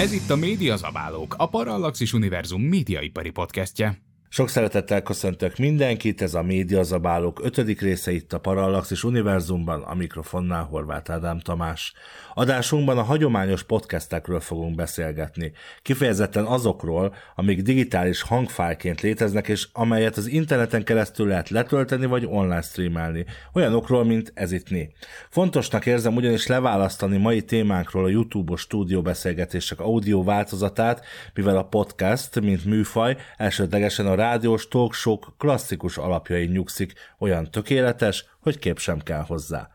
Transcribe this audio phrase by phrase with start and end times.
[0.00, 3.98] Ez itt a Média Zabálók, a Parallaxis Univerzum médiaipari podcastje.
[4.28, 9.94] Sok szeretettel köszöntök mindenkit, ez a Média Zabálók ötödik része itt a Parallaxis Univerzumban, a
[9.94, 11.92] mikrofonnál Horváth Ádám Tamás.
[12.34, 15.52] Adásunkban a hagyományos podcastekről fogunk beszélgetni,
[15.82, 22.60] kifejezetten azokról, amik digitális hangfájként léteznek, és amelyet az interneten keresztül lehet letölteni vagy online
[22.60, 24.92] streamelni, olyanokról, mint ez itt né.
[25.28, 32.64] Fontosnak érzem ugyanis leválasztani mai témánkról a YouTube-os stúdióbeszélgetések audio változatát, mivel a podcast, mint
[32.64, 39.70] műfaj, elsődlegesen a rádiós talkshow klasszikus alapjai nyugszik, olyan tökéletes, hogy kép sem kell hozzá.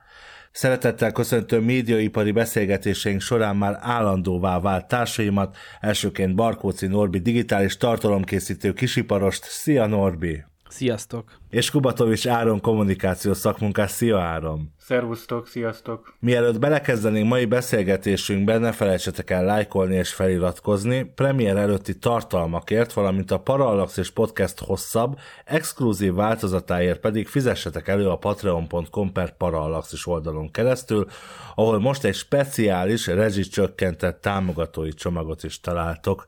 [0.56, 9.44] Szeretettel köszöntöm médiaipari beszélgetéseink során már állandóvá vált társaimat, elsőként Barkóci Norbi digitális tartalomkészítő kisiparost.
[9.44, 10.44] Szia Norbi!
[10.76, 11.32] Sziasztok!
[11.50, 13.92] És Kubatovics Áron kommunikációs szakmunkás.
[13.92, 14.74] Szia Áron!
[14.80, 16.14] Szervusztok, sziasztok!
[16.20, 23.40] Mielőtt belekezdenénk mai beszélgetésünkbe, ne felejtsetek el lájkolni és feliratkozni, premier előtti tartalmakért, valamint a
[23.40, 30.52] Parallax és Podcast hosszabb, exkluzív változatáért pedig fizessetek elő a patreon.com per Parallax is oldalon
[30.52, 31.08] keresztül,
[31.56, 36.26] ahol most egy speciális rezsicsökkentett támogatói csomagot is találtok.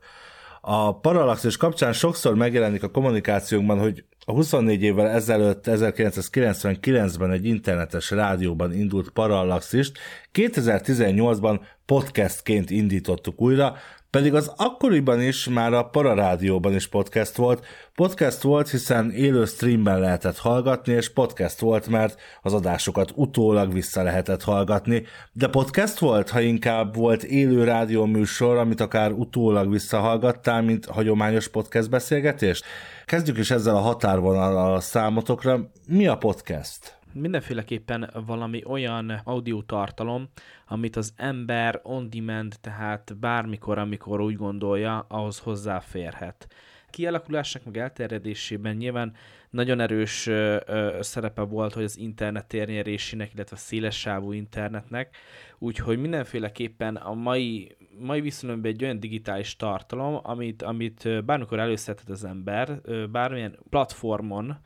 [0.60, 8.10] A Parallaxis kapcsán sokszor megjelenik a kommunikációnkban, hogy a 24 évvel ezelőtt, 1999-ben egy internetes
[8.10, 9.98] rádióban indult Parallaxist,
[10.34, 13.76] 2018-ban podcastként indítottuk újra,
[14.10, 17.66] pedig az akkoriban is már a Pararádióban is podcast volt.
[17.94, 24.02] Podcast volt, hiszen élő streamben lehetett hallgatni, és podcast volt, mert az adásokat utólag vissza
[24.02, 25.02] lehetett hallgatni.
[25.32, 31.90] De podcast volt, ha inkább volt élő rádióműsor, amit akár utólag visszahallgattál, mint hagyományos podcast
[31.90, 32.64] beszélgetést?
[33.04, 35.70] Kezdjük is ezzel a határvonal a számotokra.
[35.86, 36.97] Mi a podcast?
[37.12, 40.28] Mindenféleképpen valami olyan audio tartalom,
[40.66, 46.48] amit az ember on demand, tehát bármikor, amikor úgy gondolja, ahhoz hozzáférhet.
[46.90, 49.14] Kialakulásnak meg elterjedésében nyilván
[49.50, 55.16] nagyon erős ö, ö, szerepe volt, hogy az internet térnyerésének, illetve a szélessávú internetnek,
[55.58, 62.24] úgyhogy mindenféleképpen a mai, mai viszonylatban egy olyan digitális tartalom, amit, amit bármikor előszedhet az
[62.24, 62.80] ember,
[63.10, 64.58] bármilyen platformon,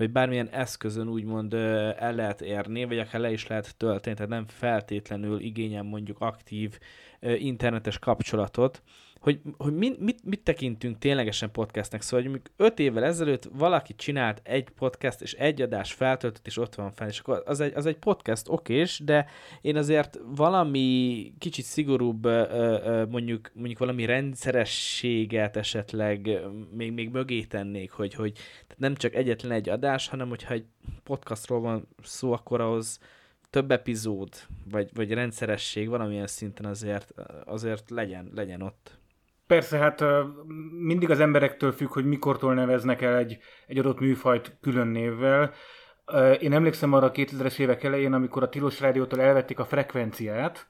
[0.00, 4.44] vagy bármilyen eszközön úgymond el lehet érni, vagy akár le is lehet tölteni, tehát nem
[4.46, 6.78] feltétlenül igényel mondjuk aktív
[7.20, 8.82] internetes kapcsolatot,
[9.20, 12.02] hogy, hogy mit, mit, mit tekintünk ténylegesen podcastnek.
[12.02, 16.56] Szóval, hogy mondjuk öt évvel ezelőtt valaki csinált egy podcast, és egy adás feltöltött, és
[16.56, 19.26] ott van fenn, és akkor az egy, az egy podcast okés, de
[19.60, 22.24] én azért valami kicsit szigorúbb,
[23.10, 26.40] mondjuk, mondjuk valami rendszerességet esetleg
[26.72, 28.32] még, még mögé tennék, hogy, hogy
[28.76, 30.64] nem csak egyetlen egy adás, hanem hogyha egy
[31.02, 32.98] podcastról van szó, akkor ahhoz
[33.50, 34.28] több epizód,
[34.70, 37.14] vagy, vagy rendszeresség valamilyen szinten azért,
[37.44, 38.99] azért legyen, legyen ott.
[39.50, 40.04] Persze, hát
[40.80, 45.52] mindig az emberektől függ, hogy mikortól neveznek el egy, egy adott műfajt külön névvel.
[46.40, 50.68] Én emlékszem arra a 2000-es évek elején, amikor a Tilos Rádiótól elvették a frekvenciát,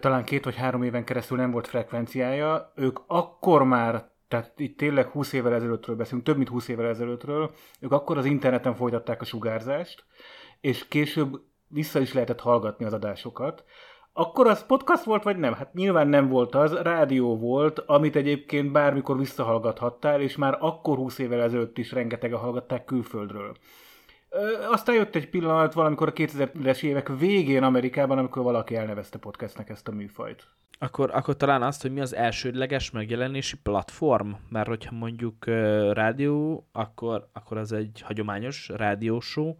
[0.00, 5.06] talán két vagy három éven keresztül nem volt frekvenciája, ők akkor már, tehát itt tényleg
[5.06, 7.50] 20 évvel ezelőttről beszélünk, több mint 20 évvel ezelőttről,
[7.80, 10.04] ők akkor az interneten folytatták a sugárzást,
[10.60, 13.64] és később vissza is lehetett hallgatni az adásokat.
[14.20, 15.52] Akkor az podcast volt, vagy nem?
[15.54, 21.18] Hát nyilván nem volt az, rádió volt, amit egyébként bármikor visszahallgathattál, és már akkor 20
[21.18, 23.56] évvel ezelőtt is rengetegen hallgatták külföldről.
[24.28, 24.38] Ö,
[24.70, 29.88] aztán jött egy pillanat valamikor a 2000-es évek végén Amerikában, amikor valaki elnevezte podcastnek ezt
[29.88, 30.46] a műfajt.
[30.78, 36.68] Akkor, akkor talán azt, hogy mi az elsődleges megjelenési platform, mert hogyha mondjuk uh, rádió,
[36.72, 39.56] akkor, akkor az egy hagyományos rádiósó,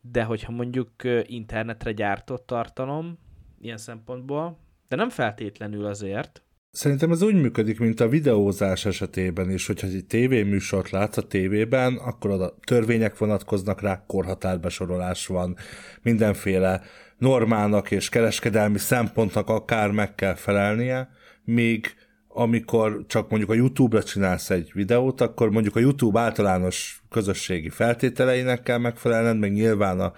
[0.00, 0.90] de hogyha mondjuk
[1.26, 3.18] internetre gyártott tartalom,
[3.60, 4.58] ilyen szempontból,
[4.88, 6.42] de nem feltétlenül azért.
[6.70, 11.96] Szerintem ez úgy működik, mint a videózás esetében is, hogyha egy tévéműsort látsz a tévében,
[11.96, 15.56] akkor a törvények vonatkoznak rá, korhatárbesorolás van,
[16.02, 16.82] mindenféle
[17.18, 21.08] normának és kereskedelmi szempontnak akár meg kell felelnie,
[21.44, 21.94] míg
[22.28, 28.62] amikor csak mondjuk a YouTube-ra csinálsz egy videót, akkor mondjuk a YouTube általános közösségi feltételeinek
[28.62, 30.12] kell megfelelned, meg nyilván a,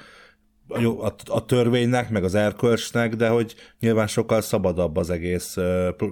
[0.71, 5.57] a, a törvénynek, meg az erkölcsnek, de hogy nyilván sokkal szabadabb az egész,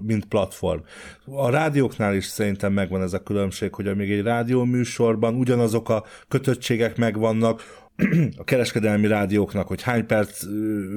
[0.03, 0.81] mint platform.
[1.25, 6.97] A rádióknál is szerintem megvan ez a különbség, hogy amíg egy rádióműsorban ugyanazok a kötöttségek
[6.97, 7.87] megvannak,
[8.37, 10.45] a kereskedelmi rádióknak, hogy hány perc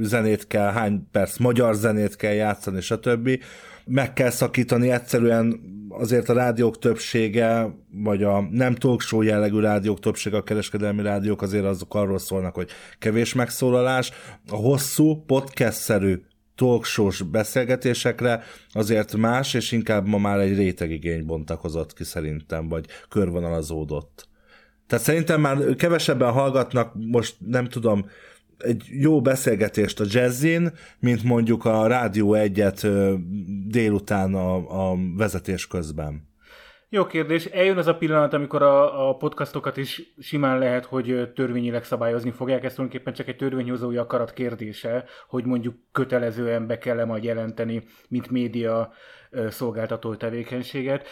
[0.01, 3.29] zenét kell, hány perc magyar zenét kell játszani, stb.
[3.85, 5.59] Meg kell szakítani egyszerűen
[5.91, 11.65] azért a rádiók többsége, vagy a nem talkshow jellegű rádiók többsége, a kereskedelmi rádiók azért
[11.65, 14.11] azok arról szólnak, hogy kevés megszólalás.
[14.49, 16.21] A hosszú, podcast-szerű
[16.55, 24.29] talkshows beszélgetésekre azért más, és inkább ma már egy rétegigény bontakozott ki szerintem, vagy körvonalazódott.
[24.87, 28.05] Tehát szerintem már kevesebben hallgatnak most, nem tudom,
[28.63, 32.87] egy jó beszélgetést a jazzin, mint mondjuk a Rádió egyet
[33.67, 34.55] délután a,
[34.91, 36.29] a vezetés közben.
[36.93, 37.45] Jó kérdés.
[37.45, 42.63] Eljön az a pillanat, amikor a, a podcastokat is simán lehet, hogy törvényileg szabályozni fogják.
[42.63, 47.83] Ez tulajdonképpen csak egy törvényhozói akarat kérdése, hogy mondjuk kötelezően be kell -e majd jelenteni,
[48.07, 48.93] mint média
[49.49, 51.07] szolgáltató tevékenységet.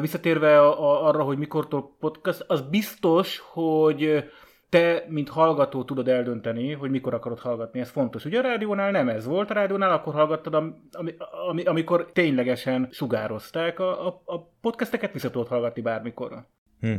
[0.00, 4.24] Visszatérve arra, hogy mikortól podcast, az biztos, hogy
[4.72, 8.24] te, mint hallgató tudod eldönteni, hogy mikor akarod hallgatni, ez fontos.
[8.24, 10.54] Ugye a rádiónál nem ez volt, a rádiónál akkor hallgattad,
[10.92, 11.14] ami,
[11.48, 16.46] ami, amikor ténylegesen sugározták, a, a, a podcasteket vissza tudod hallgatni bármikor.
[16.80, 16.94] Hm.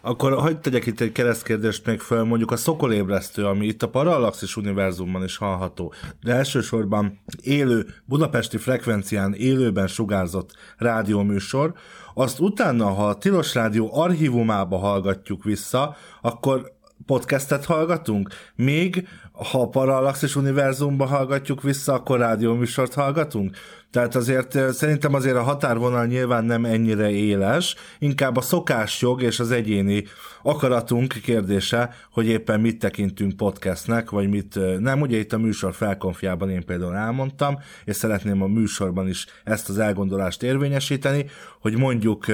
[0.00, 4.56] Akkor hagyd tegyek itt egy keresztkérdést még föl, mondjuk a szokolébresztő, ami itt a Parallaxis
[4.56, 5.92] univerzumban is hallható,
[6.22, 11.72] de elsősorban élő, budapesti frekvencián élőben sugárzott rádióműsor,
[12.14, 16.76] azt utána, ha a Tilos Rádió archívumába hallgatjuk vissza, akkor
[17.08, 23.56] podcastet hallgatunk, még ha a Parallaxis univerzumba hallgatjuk vissza, akkor rádióműsort hallgatunk.
[23.90, 29.50] Tehát azért szerintem azért a határvonal nyilván nem ennyire éles, inkább a szokásjog és az
[29.50, 30.04] egyéni
[30.42, 35.00] akaratunk kérdése, hogy éppen mit tekintünk podcastnek, vagy mit nem.
[35.00, 39.78] Ugye itt a műsor felkonfiában én például elmondtam, és szeretném a műsorban is ezt az
[39.78, 41.24] elgondolást érvényesíteni,
[41.60, 42.26] hogy mondjuk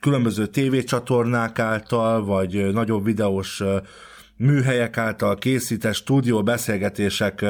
[0.00, 3.62] különböző tévécsatornák által, vagy nagyobb videós
[4.36, 7.44] műhelyek által készített stúdió beszélgetések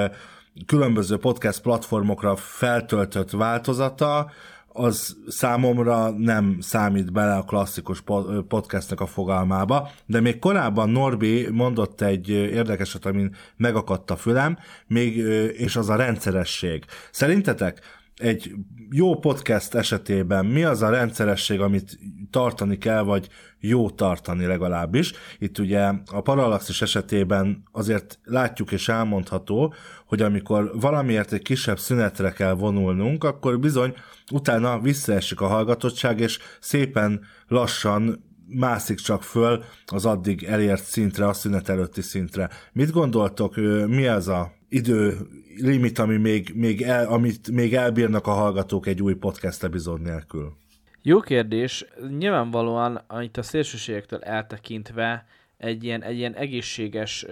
[0.66, 4.30] különböző podcast platformokra feltöltött változata,
[4.68, 8.02] az számomra nem számít bele a klasszikus
[8.48, 15.16] podcastnek a fogalmába, de még korábban Norbi mondott egy érdekeset, amin megakadt a fülem, még,
[15.56, 16.84] és az a rendszeresség.
[17.10, 17.80] Szerintetek
[18.16, 18.54] egy
[18.90, 21.98] jó podcast esetében mi az a rendszeresség, amit
[22.30, 23.28] tartani kell, vagy
[23.60, 25.12] jó tartani legalábbis.
[25.38, 29.74] Itt ugye a parallaxis esetében azért látjuk és elmondható,
[30.06, 33.94] hogy amikor valamiért egy kisebb szünetre kell vonulnunk, akkor bizony
[34.32, 41.32] utána visszaesik a hallgatottság, és szépen lassan mászik csak föl az addig elért szintre, a
[41.32, 42.50] szünet előtti szintre.
[42.72, 45.16] Mit gondoltok, mi az a idő
[45.56, 50.56] limit, ami még, még el, amit még elbírnak a hallgatók egy új podcast epizód nélkül?
[51.02, 51.84] Jó kérdés.
[52.18, 55.26] Nyilvánvalóan itt a szélsőségektől eltekintve
[55.56, 57.26] egy ilyen, egy ilyen egészséges,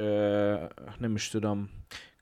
[0.99, 1.71] nem is tudom,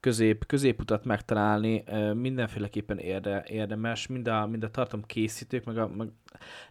[0.03, 1.85] közép, középutat megtalálni
[2.15, 6.09] mindenféleképpen érde, érdemes, mind a, mind a tartom készítők, meg, a, meg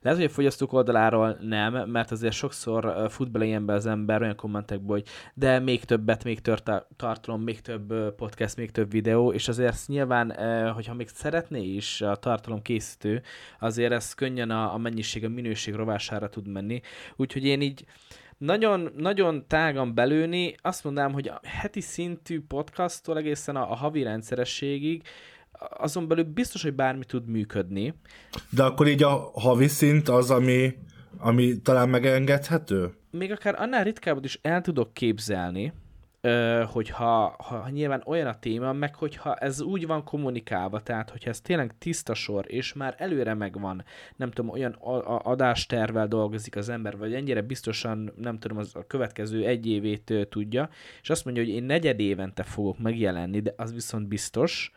[0.01, 4.35] lehet, hogy a fogyasztók oldaláról nem, mert azért sokszor fut bele ilyenbe az ember olyan
[4.35, 9.47] kommentekbe, hogy de még többet, még tört, tartalom, még több podcast, még több videó, és
[9.47, 10.33] azért nyilván,
[10.73, 13.21] hogyha még szeretné is a tartalom készítő,
[13.59, 16.81] azért ez könnyen a, a mennyiség, a minőség rovására tud menni.
[17.15, 17.85] Úgyhogy én így
[18.41, 24.03] nagyon, nagyon tágan belőni, azt mondanám, hogy a heti szintű podcasttól egészen a, a havi
[24.03, 25.03] rendszerességig,
[25.69, 27.93] azon belül biztos, hogy bármi tud működni.
[28.49, 30.73] De akkor így a havi szint az, ami,
[31.17, 32.93] ami talán megengedhető?
[33.11, 35.73] Még akár annál ritkábbat is el tudok képzelni,
[36.65, 41.41] hogyha ha nyilván olyan a téma, meg hogyha ez úgy van kommunikálva, tehát hogyha ez
[41.41, 43.83] tényleg tiszta sor, és már előre megvan,
[44.15, 44.71] nem tudom, olyan
[45.23, 50.69] adástervel dolgozik az ember, vagy ennyire biztosan, nem tudom, az a következő egy évét tudja,
[51.01, 54.71] és azt mondja, hogy én negyed évente fogok megjelenni, de az viszont biztos,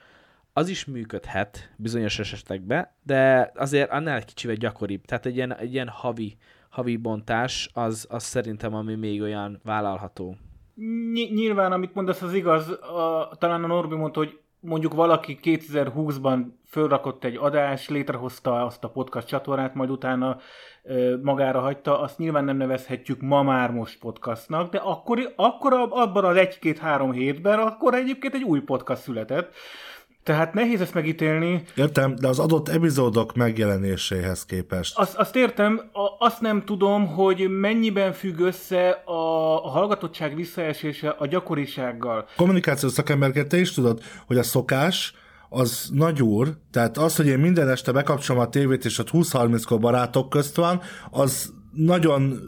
[0.53, 5.05] az is működhet bizonyos esetekben, de azért annál egy kicsivel gyakoribb.
[5.05, 6.37] Tehát egy ilyen, egy ilyen havi,
[6.69, 10.37] havi bontás, az, az szerintem ami még olyan vállalható.
[10.75, 12.71] Ny- nyilván, amit mondasz, az igaz.
[12.71, 18.89] A, talán a Norbi mondta, hogy mondjuk valaki 2020-ban fölrakott egy adás, létrehozta azt a
[18.89, 20.39] podcast csatornát, majd utána
[20.83, 26.25] ö, magára hagyta, azt nyilván nem nevezhetjük ma már most podcastnak, de akkor, akkor abban
[26.25, 29.55] az egy-két-három hétben, akkor egyébként egy új podcast született.
[30.25, 31.63] Tehát nehéz ezt megítélni.
[31.75, 34.99] Értem, de az adott epizódok megjelenéséhez képest.
[34.99, 41.09] Azt, azt értem, a, azt nem tudom, hogy mennyiben függ össze a, a hallgatottság visszaesése
[41.09, 42.29] a gyakorisággal.
[42.37, 45.15] Kommunikációs szakemberként te is tudod, hogy a szokás
[45.49, 49.79] az nagy úr, tehát az, hogy én minden este bekapcsolom a tévét, és ott 20-30-kor
[49.79, 52.41] barátok közt van, az nagyon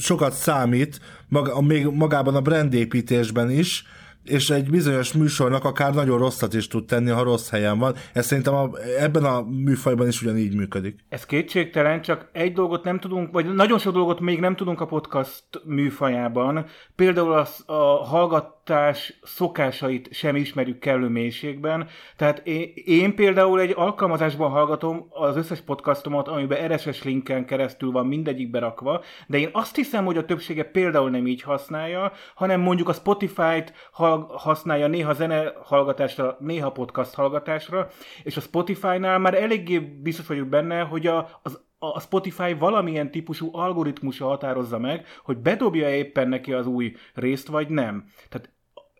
[0.00, 3.84] sokat számít, maga, még magában a brandépítésben is,
[4.24, 7.94] és egy bizonyos műsornak akár nagyon rosszat is tud tenni, ha rossz helyen van.
[8.12, 10.98] Ez szerintem a, ebben a műfajban is ugyanígy működik.
[11.08, 14.86] Ez kétségtelen, csak egy dolgot nem tudunk, vagy nagyon sok dolgot még nem tudunk a
[14.86, 16.66] podcast műfajában.
[16.96, 21.88] Például az, a hallgatás szokásait sem ismerjük kellő mélységben.
[22.16, 28.06] Tehát én, én például egy alkalmazásban hallgatom az összes podcastomat, amiben RSS linken keresztül van
[28.06, 32.88] mindegyik berakva, de én azt hiszem, hogy a többsége például nem így használja, hanem mondjuk
[32.88, 33.72] a Spotify-t
[34.18, 37.88] használja néha zene hallgatásra, néha podcast hallgatásra,
[38.22, 43.48] és a Spotify-nál már eléggé biztos vagyok benne, hogy a, az a Spotify valamilyen típusú
[43.52, 48.04] algoritmusa határozza meg, hogy bedobja éppen neki az új részt, vagy nem.
[48.28, 48.50] Tehát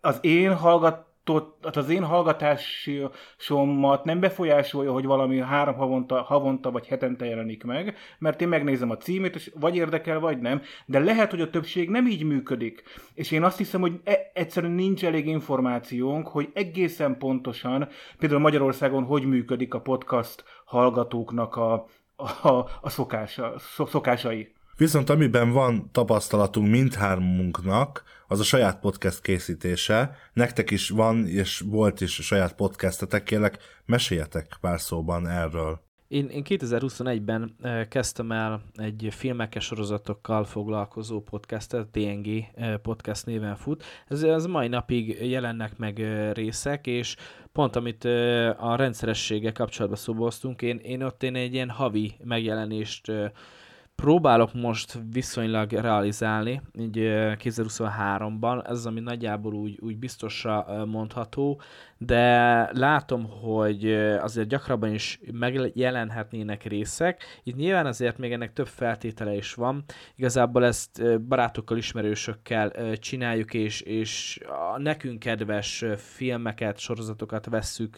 [0.00, 1.06] az én hallgat
[1.62, 7.96] hát az én hallgatásomat nem befolyásolja, hogy valami három havonta, havonta vagy hetente jelenik meg,
[8.18, 11.90] mert én megnézem a címét, és vagy érdekel, vagy nem, de lehet, hogy a többség
[11.90, 12.82] nem így működik.
[13.14, 17.88] És én azt hiszem, hogy e- egyszerűen nincs elég információnk, hogy egészen pontosan,
[18.18, 21.86] például Magyarországon hogy működik a podcast hallgatóknak a,
[22.42, 23.54] a, a szokása,
[23.86, 24.52] szokásai.
[24.82, 30.16] Viszont amiben van tapasztalatunk mindhármunknak, az a saját podcast készítése.
[30.32, 35.80] Nektek is van, és volt is a saját podcastetek, kérlek, meséljetek pár szóban erről.
[36.08, 37.56] Én, én 2021-ben
[37.88, 42.44] kezdtem el egy filmekes sorozatokkal foglalkozó podcastet, DNG
[42.82, 43.84] podcast néven fut.
[44.08, 47.16] Ez, ez mai napig jelennek meg részek, és
[47.52, 48.04] pont amit
[48.58, 53.12] a rendszeressége kapcsolatban szoboztunk, én, én ott én egy ilyen havi megjelenést
[53.94, 61.60] próbálok most viszonylag realizálni, így 2023-ban, ez az, ami nagyjából úgy, úgy biztosra mondható,
[61.98, 67.22] de látom, hogy azért gyakrabban is megjelenhetnének részek.
[67.42, 69.84] Itt nyilván azért még ennek több feltétele is van.
[70.16, 74.40] Igazából ezt barátokkal, ismerősökkel csináljuk, és, és
[74.74, 77.96] a nekünk kedves filmeket, sorozatokat vesszük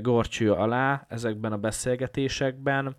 [0.00, 2.96] gorcső alá ezekben a beszélgetésekben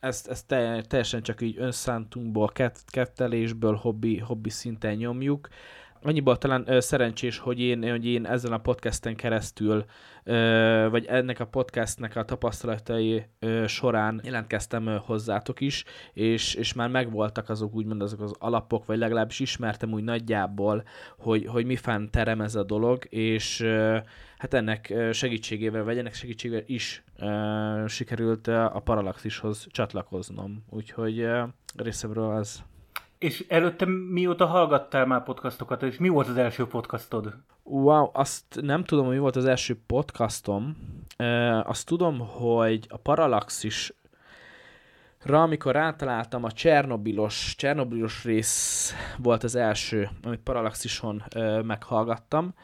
[0.00, 0.46] ezt, ezt
[0.86, 5.48] teljesen csak így önszántunkból, kett, kettelésből, hobbi, hobbi szinten nyomjuk.
[6.02, 9.84] Annyiból talán ö, szerencsés, hogy én, hogy én ezen a podcasten keresztül,
[10.24, 16.72] ö, vagy ennek a podcastnek a tapasztalatai ö, során jelentkeztem ö, hozzátok is, és, és
[16.72, 20.84] már megvoltak azok úgymond azok az alapok, vagy legalábbis ismertem úgy nagyjából,
[21.18, 23.98] hogy, hogy mi fán terem ez a dolog, és ö,
[24.38, 30.64] hát ennek segítségével, vagy ennek segítségével is uh, sikerült a Parallaxishoz csatlakoznom.
[30.70, 32.62] Úgyhogy uh, részemről az.
[33.20, 37.34] És előtte mióta hallgattál már podcastokat, és mi volt az első podcastod?
[37.62, 40.76] Wow, azt nem tudom, hogy mi volt az első podcastom.
[41.62, 43.94] Azt tudom, hogy a Parallaxis
[45.22, 51.24] Ra, amikor rátaláltam, a Csernobilos, Csernobilos rész volt az első, amit Parallaxison
[51.62, 52.54] meghallgattam,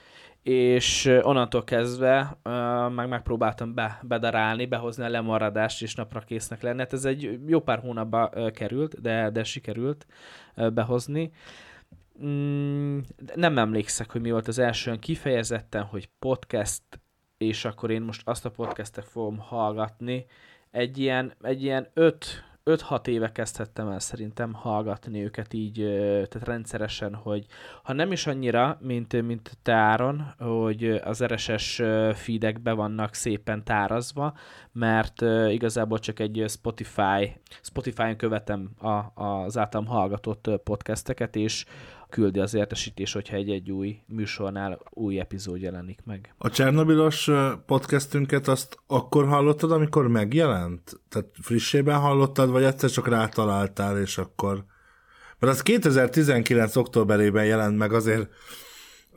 [0.48, 6.78] és onnantól kezdve uh, meg megpróbáltam be, bedarálni, behozni a lemaradást, és napra késznek lenni.
[6.78, 10.06] Hát ez egy jó pár hónapba uh, került, de, de sikerült
[10.56, 11.32] uh, behozni.
[12.24, 12.98] Mm,
[13.34, 16.82] nem emlékszek, hogy mi volt az első, kifejezetten, hogy podcast,
[17.38, 20.26] és akkor én most azt a podcastet fogom hallgatni.
[20.70, 25.74] Egy ilyen, egy ilyen öt 5-6 éve kezdhettem el szerintem hallgatni őket így,
[26.28, 27.46] tehát rendszeresen, hogy
[27.82, 31.82] ha nem is annyira, mint, mint te Áron, hogy az RSS
[32.14, 34.34] feedek vannak szépen tárazva,
[34.72, 35.20] mert
[35.50, 41.64] igazából csak egy Spotify, Spotify-on követem a, az általam hallgatott podcasteket, és
[42.10, 46.34] küldi az értesítés, hogyha egy-egy új műsornál új epizód jelenik meg.
[46.38, 47.30] A Csernobilos
[47.66, 51.00] podcastünket azt akkor hallottad, amikor megjelent?
[51.08, 54.64] Tehát frissében hallottad, vagy egyszer csak rátaláltál, és akkor...
[55.38, 56.76] Mert az 2019.
[56.76, 58.30] októberében jelent meg, azért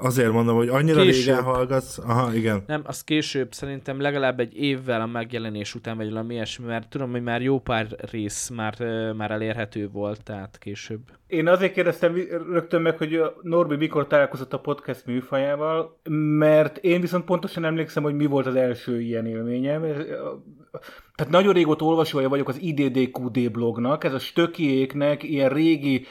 [0.01, 1.25] Azért mondom, hogy annyira később.
[1.25, 1.97] régen hallgatsz.
[1.97, 2.63] Aha, igen.
[2.67, 7.11] Nem, az később szerintem legalább egy évvel a megjelenés után, vagy valami ilyesmi, mert tudom,
[7.11, 8.75] hogy már jó pár rész már,
[9.17, 10.99] már elérhető volt, tehát később.
[11.27, 12.15] Én azért kérdeztem
[12.51, 15.99] rögtön meg, hogy Norbi mikor találkozott a podcast műfajával,
[16.37, 19.81] mert én viszont pontosan emlékszem, hogy mi volt az első ilyen élményem.
[21.15, 26.05] Tehát nagyon régóta olvasója vagyok az IDDQD blognak, ez a stökiéknek ilyen régi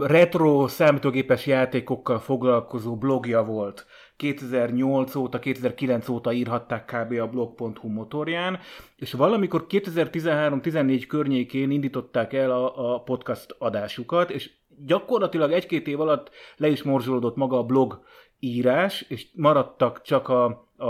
[0.00, 3.86] retro számítógépes játékokkal foglalkozó blogja volt.
[4.16, 7.20] 2008 óta, 2009 óta írhatták kb.
[7.20, 8.58] a blog.hu motorján,
[8.96, 14.50] és valamikor 2013-14 környékén indították el a, a podcast adásukat, és
[14.86, 18.02] gyakorlatilag egy-két év alatt le is morzsolódott maga a blog
[18.38, 20.86] írás, és maradtak csak a, a,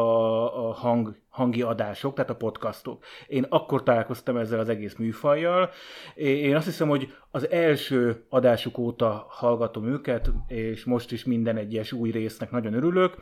[0.69, 3.05] a hang, hangi adások, tehát a podcastok.
[3.27, 5.71] Én akkor találkoztam ezzel az egész műfajjal.
[6.15, 11.93] Én azt hiszem, hogy az első adásuk óta hallgatom őket, és most is minden egyes
[11.93, 13.17] új résznek nagyon örülök.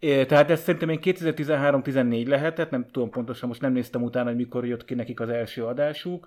[0.00, 4.66] Tehát ez szerintem én 2013-14 lehetett, nem tudom pontosan, most nem néztem utána, hogy mikor
[4.66, 6.26] jött ki nekik az első adásuk,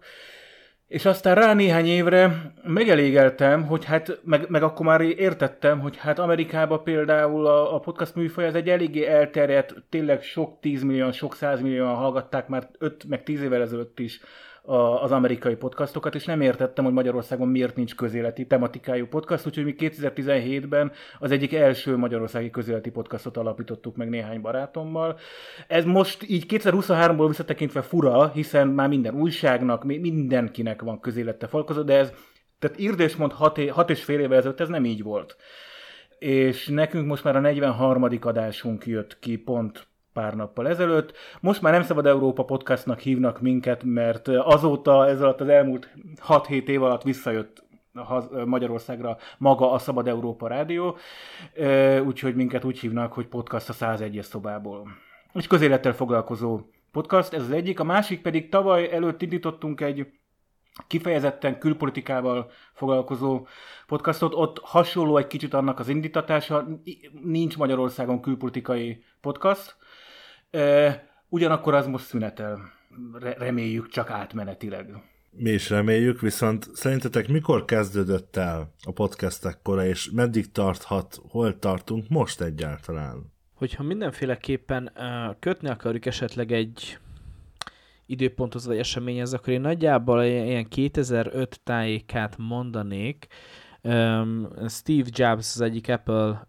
[0.89, 6.19] és aztán rá néhány évre megelégeltem, hogy hát, meg, meg akkor már értettem, hogy hát
[6.19, 11.95] Amerikában például a, a podcast műfaj az egy eléggé elterjedt, tényleg sok tízmillióan, sok százmillióan
[11.95, 14.19] hallgatták már öt meg tíz évvel ezelőtt is
[14.69, 19.63] a, az amerikai podcastokat, és nem értettem, hogy Magyarországon miért nincs közéleti tematikájú podcast, úgyhogy
[19.63, 25.17] mi 2017-ben az egyik első magyarországi közéleti podcastot alapítottuk meg néhány barátommal.
[25.67, 31.97] Ez most így 2023-ból visszatekintve fura, hiszen már minden újságnak, mindenkinek van közélette falkozó, de
[31.97, 32.13] ez,
[32.59, 35.37] tehát írd és mond hat, hat és fél évvel ezelőtt ez nem így volt
[36.19, 38.07] és nekünk most már a 43.
[38.21, 41.17] adásunk jött ki pont pár nappal ezelőtt.
[41.41, 45.93] Most már nem szabad Európa podcastnak hívnak minket, mert azóta, ez alatt az elmúlt
[46.27, 47.67] 6-7 év alatt visszajött
[48.45, 50.97] Magyarországra maga a Szabad Európa Rádió,
[52.05, 54.87] úgyhogy minket úgy hívnak, hogy podcast a 101-es szobából.
[55.33, 56.59] És közélettel foglalkozó
[56.91, 57.79] podcast, ez az egyik.
[57.79, 60.07] A másik pedig tavaly előtt indítottunk egy
[60.87, 63.47] kifejezetten külpolitikával foglalkozó
[63.87, 64.33] podcastot.
[64.35, 66.67] Ott hasonló egy kicsit annak az indítatása,
[67.21, 69.75] nincs Magyarországon külpolitikai podcast,
[71.29, 72.59] Ugyanakkor az most szünetel.
[73.37, 75.03] Reméljük csak átmenetileg.
[75.31, 81.59] Mi is reméljük, viszont szerintetek mikor kezdődött el a podcastek kora, és meddig tarthat, hol
[81.59, 83.33] tartunk most egyáltalán?
[83.53, 84.91] Hogyha mindenféleképpen
[85.39, 86.97] kötni akarjuk esetleg egy
[88.05, 93.27] időponthoz vagy eseményhez, akkor én nagyjából ilyen 2005 tájékát mondanék.
[94.67, 96.45] Steve Jobs az egyik Apple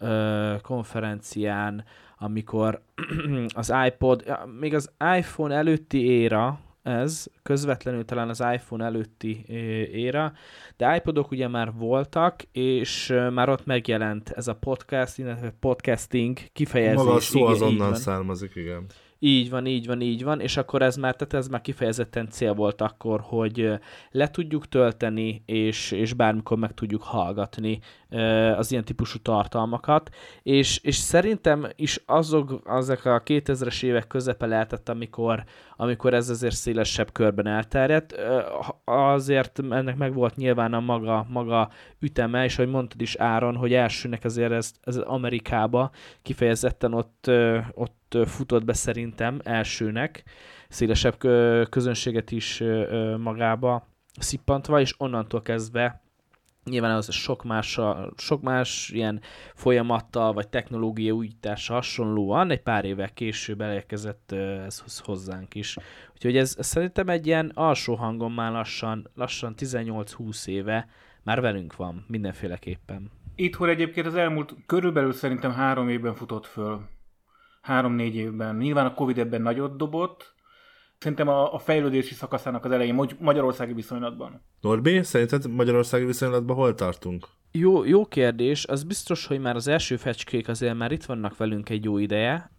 [0.62, 1.84] konferencián
[2.22, 2.82] amikor
[3.54, 9.44] az iPod, még az iPhone előtti éra, ez közvetlenül talán az iPhone előtti
[9.92, 10.32] éra,
[10.76, 16.96] de iPodok ugye már voltak, és már ott megjelent ez a podcast, illetve podcasting kifejezés.
[16.96, 18.86] Maga a szó azonnal származik, igen.
[19.22, 22.54] Így van, így van, így van, és akkor ez már, tehát ez már kifejezetten cél
[22.54, 23.72] volt akkor, hogy
[24.10, 27.78] le tudjuk tölteni, és, és bármikor meg tudjuk hallgatni
[28.56, 30.10] az ilyen típusú tartalmakat,
[30.42, 35.44] és, és szerintem is azok, azok a 2000-es évek közepe lehetett, amikor,
[35.80, 38.12] amikor ez azért szélesebb körben elterjedt,
[38.84, 43.72] azért ennek meg volt nyilván a maga, maga üteme, és ahogy mondtad is Áron, hogy
[43.72, 45.90] elsőnek azért ez, ez Amerikába
[46.22, 47.30] kifejezetten ott,
[47.72, 50.24] ott futott be szerintem elsőnek,
[50.68, 51.18] szélesebb
[51.70, 52.62] közönséget is
[53.18, 53.88] magába
[54.18, 56.02] szippantva, és onnantól kezdve
[56.64, 57.78] Nyilván az sok más,
[58.16, 59.20] sok más ilyen
[59.54, 64.32] folyamattal, vagy technológia újítása hasonlóan egy pár évvel később elérkezett
[64.66, 65.76] ez hozzánk is.
[66.12, 70.88] Úgyhogy ez, szerintem egy ilyen alsó hangon már lassan, lassan 18-20 éve
[71.22, 73.10] már velünk van mindenféleképpen.
[73.34, 76.80] Itthon egyébként az elmúlt körülbelül szerintem három évben futott föl.
[77.62, 78.56] Három-négy évben.
[78.56, 80.34] Nyilván a Covid ebben nagyot dobott,
[81.00, 84.42] Szerintem a, a fejlődési szakaszának az elején Magyarországi viszonylatban.
[84.60, 87.26] Norbi, szerinted Magyarországi viszonylatban hol tartunk?
[87.52, 88.64] Jó, jó kérdés.
[88.64, 92.50] Az biztos, hogy már az első fecskék azért már itt vannak velünk egy jó ideje,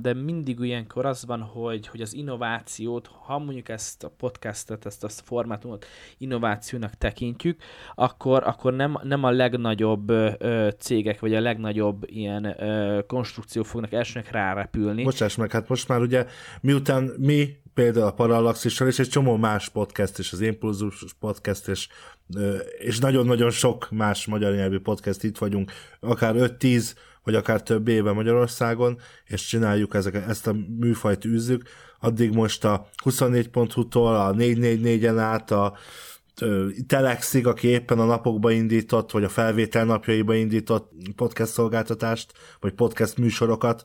[0.00, 5.04] de mindig ilyenkor az van, hogy, hogy az innovációt, ha mondjuk ezt a podcastet, ezt
[5.04, 5.86] a formátumot
[6.18, 7.60] innovációnak tekintjük,
[7.94, 13.92] akkor, akkor nem, nem a legnagyobb ö, cégek, vagy a legnagyobb ilyen ö, konstrukció fognak
[13.92, 15.02] elsőnek rárepülni.
[15.02, 16.26] Bocsáss meg, hát most már ugye
[16.60, 21.88] miután mi például a Parallaxissal, és egy csomó más podcast, és az Impulzus podcast, és,
[22.78, 28.12] és nagyon-nagyon sok más magyar nyelvű podcast itt vagyunk, akár 5-10 vagy akár több éve
[28.12, 31.62] Magyarországon, és csináljuk ezeket, ezt a műfajt űzzük,
[32.00, 35.76] addig most a 24.hu-tól, a 444-en át, a
[36.86, 43.16] Telexig, aki éppen a napokba indított, vagy a felvétel napjaiba indított podcast szolgáltatást, vagy podcast
[43.16, 43.84] műsorokat,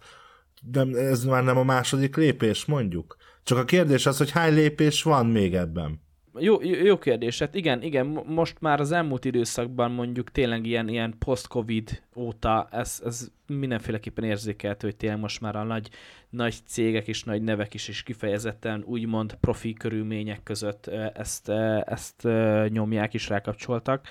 [0.61, 3.17] de ez már nem a második lépés, mondjuk.
[3.43, 6.01] Csak a kérdés az, hogy hány lépés van még ebben?
[6.37, 7.39] Jó, jó kérdés.
[7.39, 13.01] Hát igen, igen, most már az elmúlt időszakban mondjuk tényleg ilyen, ilyen post-covid óta ez,
[13.05, 15.89] ez mindenféleképpen érzékelhető, hogy tényleg most már a nagy,
[16.29, 21.49] nagy cégek és nagy nevek is, is kifejezetten úgymond profi körülmények között ezt,
[21.83, 22.27] ezt
[22.67, 24.07] nyomják és rákapcsoltak.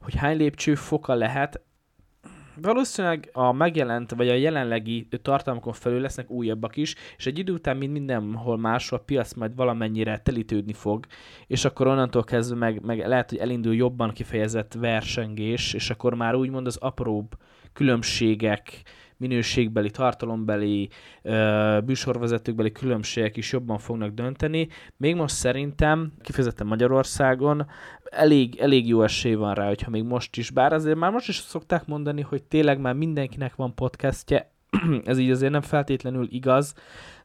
[0.00, 1.60] Hogy hány lépcső foka lehet,
[2.62, 7.76] Valószínűleg a megjelent, vagy a jelenlegi tartalmakon felül lesznek újabbak is, és egy idő után,
[7.76, 11.06] mint mindenhol máshol, a piac majd valamennyire telítődni fog,
[11.46, 16.34] és akkor onnantól kezdve meg, meg lehet, hogy elindul jobban kifejezett versengés, és akkor már
[16.34, 17.34] úgymond az apróbb
[17.72, 18.82] különbségek,
[19.16, 20.88] minőségbeli, tartalombeli,
[21.86, 24.68] műsorvezetőkbeli különbségek is jobban fognak dönteni.
[24.96, 27.66] Még most szerintem, kifejezetten Magyarországon,
[28.10, 31.36] elég, elég jó esély van rá, hogyha még most is, bár azért már most is
[31.36, 34.50] szokták mondani, hogy tényleg már mindenkinek van podcastje,
[35.04, 36.74] ez így azért nem feltétlenül igaz,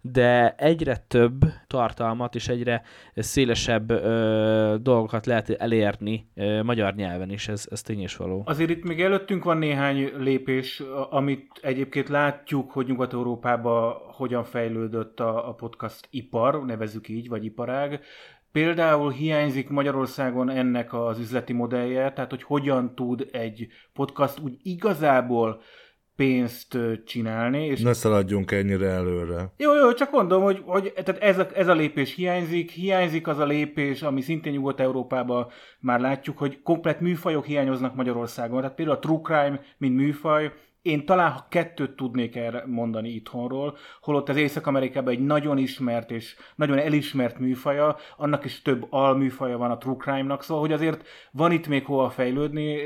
[0.01, 2.82] de egyre több tartalmat és egyre
[3.15, 8.43] szélesebb ö, dolgokat lehet elérni ö, magyar nyelven is, ez, ez tény és való.
[8.45, 15.49] Azért itt még előttünk van néhány lépés, amit egyébként látjuk, hogy Nyugat-Európában hogyan fejlődött a,
[15.49, 18.01] a podcast ipar, nevezük így, vagy iparág.
[18.51, 25.62] Például hiányzik Magyarországon ennek az üzleti modellje, tehát hogy hogyan tud egy podcast úgy igazából
[26.15, 27.65] pénzt csinálni.
[27.65, 27.82] És...
[27.82, 29.54] Ne szaladjunk ennyire előre.
[29.58, 33.39] Jó, jó, csak mondom, hogy, hogy tehát ez, a, ez a lépés hiányzik, hiányzik az
[33.39, 35.47] a lépés, ami szintén Nyugat-Európában
[35.80, 38.60] már látjuk, hogy komplet műfajok hiányoznak Magyarországon.
[38.60, 43.78] Tehát például a true crime, mint műfaj, én talán ha kettőt tudnék erre mondani itthonról,
[44.02, 49.71] holott az Észak-Amerikában egy nagyon ismert és nagyon elismert műfaja, annak is több alműfaja van
[49.71, 52.80] a true crime-nak, szóval hogy azért van itt még hova fejlődni,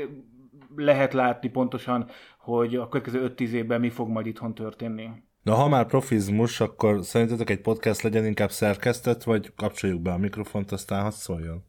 [0.76, 5.08] lehet látni pontosan, hogy a következő 5-10 évben mi fog majd itthon történni.
[5.42, 10.18] Na, ha már profizmus, akkor szerintetek egy podcast legyen inkább szerkesztett, vagy kapcsoljuk be a
[10.18, 11.64] mikrofont, aztán hadd szóljon?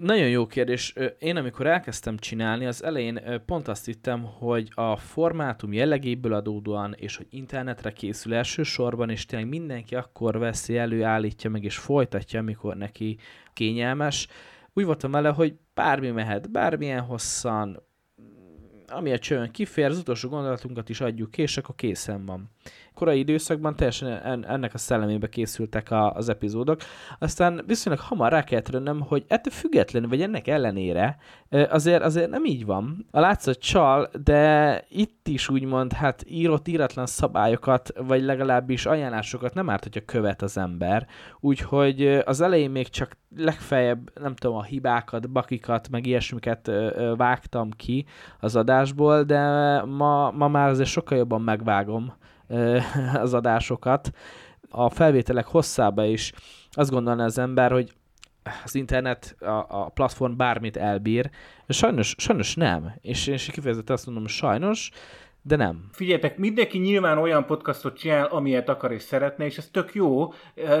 [0.00, 0.94] Nagyon jó kérdés.
[1.18, 7.16] Én amikor elkezdtem csinálni, az elején pont azt hittem, hogy a formátum jellegéből adódóan, és
[7.16, 12.76] hogy internetre készül elsősorban, és tényleg mindenki akkor veszi elő, állítja meg, és folytatja, amikor
[12.76, 13.18] neki
[13.52, 14.28] kényelmes.
[14.72, 17.82] Úgy voltam vele, hogy bármi mehet, bármilyen hosszan,
[18.88, 22.50] ami a csőn kifér, az utolsó gondolatunkat is adjuk ki, és akkor készen van.
[22.94, 26.80] Korai időszakban teljesen ennek a szellemébe készültek a, az epizódok,
[27.18, 31.16] aztán viszonylag hamar rá kellett rönnöm, hogy ettől függetlenül, vagy ennek ellenére,
[31.50, 33.06] azért, azért nem így van.
[33.10, 39.70] A látszat csal, de itt is úgymond, hát írott íratlan szabályokat, vagy legalábbis ajánlásokat nem
[39.70, 41.06] árt, hogyha követ az ember.
[41.40, 46.70] Úgyhogy az elején még csak legfeljebb, nem tudom, a hibákat, bakikat, meg ilyesmiket
[47.16, 48.06] vágtam ki
[48.40, 49.40] az adásból, de
[49.82, 52.14] ma, ma már azért sokkal jobban megvágom
[53.24, 54.10] az adásokat.
[54.70, 56.32] A felvételek hosszába is
[56.70, 57.92] azt gondolná az ember, hogy
[58.64, 61.30] az internet, a, a platform bármit elbír.
[61.68, 62.92] Sajnos, sajnos nem.
[63.00, 64.90] És én is kifejezetten azt mondom, sajnos,
[65.46, 65.88] de nem.
[65.92, 70.32] Figyeljetek, mindenki nyilván olyan podcastot csinál, amilyet akar és szeretne, és ez tök jó,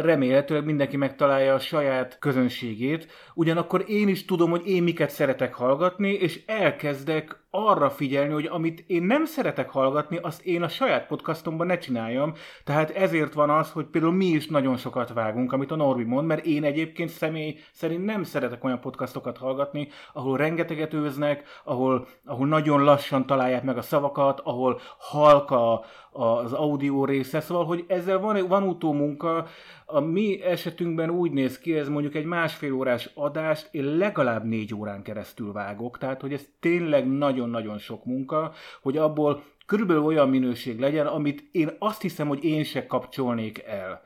[0.02, 6.12] remélhetőleg mindenki megtalálja a saját közönségét, ugyanakkor én is tudom, hogy én miket szeretek hallgatni,
[6.12, 11.66] és elkezdek arra figyelni, hogy amit én nem szeretek hallgatni, azt én a saját podcastomban
[11.66, 12.34] ne csináljam.
[12.64, 16.26] Tehát ezért van az, hogy például mi is nagyon sokat vágunk, amit a Norbi mond,
[16.26, 22.46] mert én egyébként személy szerint nem szeretek olyan podcastokat hallgatni, ahol rengeteget őznek, ahol, ahol
[22.46, 28.46] nagyon lassan találják meg a szavakat, ahol halka az audio része, szóval, hogy ezzel van,
[28.48, 29.46] van utómunka,
[29.94, 34.74] a mi esetünkben úgy néz ki, ez mondjuk egy másfél órás adást, én legalább négy
[34.74, 38.52] órán keresztül vágok, tehát hogy ez tényleg nagyon-nagyon sok munka,
[38.82, 44.02] hogy abból körülbelül olyan minőség legyen, amit én azt hiszem, hogy én se kapcsolnék el.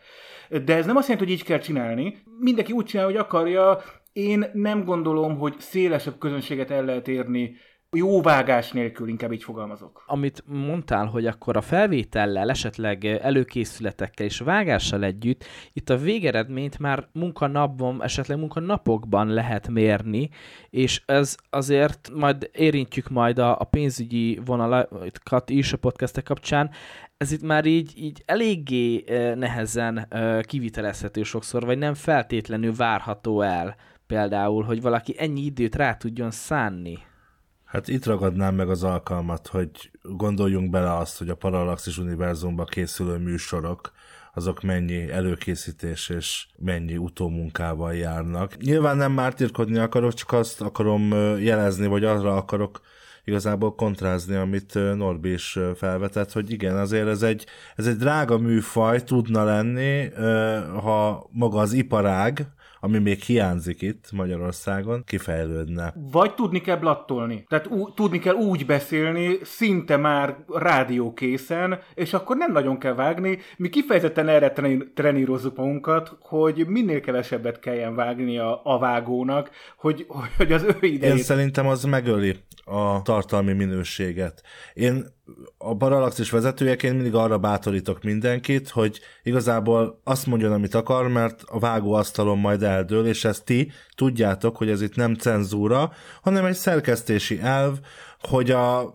[0.64, 2.22] De ez nem azt jelenti, hogy így kell csinálni.
[2.38, 3.78] Mindenki úgy csinál, hogy akarja.
[4.12, 7.56] Én nem gondolom, hogy szélesebb közönséget el lehet érni
[7.96, 10.04] jó vágás nélkül, inkább így fogalmazok.
[10.06, 17.08] Amit mondtál, hogy akkor a felvétellel, esetleg előkészületekkel és vágással együtt, itt a végeredményt már
[17.12, 20.28] munkanapban, esetleg munkanapokban lehet mérni,
[20.70, 26.70] és ez azért majd érintjük majd a, a pénzügyi vonalakat is a podcastek kapcsán,
[27.16, 30.08] ez itt már így, így eléggé nehezen
[30.42, 36.98] kivitelezhető sokszor, vagy nem feltétlenül várható el például, hogy valaki ennyi időt rá tudjon szánni
[37.68, 43.16] Hát itt ragadnám meg az alkalmat, hogy gondoljunk bele azt, hogy a Parallaxis univerzumban készülő
[43.16, 43.92] műsorok,
[44.34, 48.56] azok mennyi előkészítés és mennyi utómunkával járnak.
[48.56, 52.80] Nyilván nem mártírkodni akarok, csak azt akarom jelezni, vagy arra akarok
[53.24, 59.02] igazából kontrázni, amit Norbi is felvetett, hogy igen, azért ez egy, ez egy drága műfaj
[59.02, 60.08] tudna lenni,
[60.82, 62.46] ha maga az iparág,
[62.80, 65.94] ami még hiányzik itt Magyarországon, kifejlődne.
[66.10, 67.44] Vagy tudni kell blattolni.
[67.48, 73.38] Tehát ú- tudni kell úgy beszélni, szinte már rádiókészen, és akkor nem nagyon kell vágni.
[73.56, 74.52] Mi kifejezetten erre
[74.94, 81.16] trenírozzuk magunkat, hogy minél kevesebbet kelljen vágni a, a vágónak, hogy, hogy az ő idejét...
[81.16, 84.42] Én szerintem az megöli a tartalmi minőséget.
[84.74, 85.04] Én
[85.58, 91.58] a Parallaxis vezetőjeként mindig arra bátorítok mindenkit, hogy igazából azt mondjon, amit akar, mert a
[91.58, 97.40] vágóasztalon majd eldől, és ezt ti tudjátok, hogy ez itt nem cenzúra, hanem egy szerkesztési
[97.40, 97.78] elv,
[98.20, 98.94] hogy a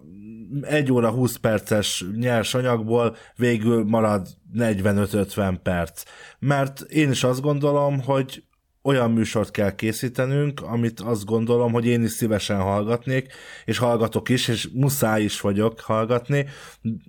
[0.62, 6.04] 1 óra 20 perces nyers anyagból végül marad 45-50 perc.
[6.40, 8.44] Mert én is azt gondolom, hogy
[8.84, 13.34] olyan műsort kell készítenünk, amit azt gondolom, hogy én is szívesen hallgatnék,
[13.66, 16.46] és hallgatok is, és muszáj is vagyok hallgatni,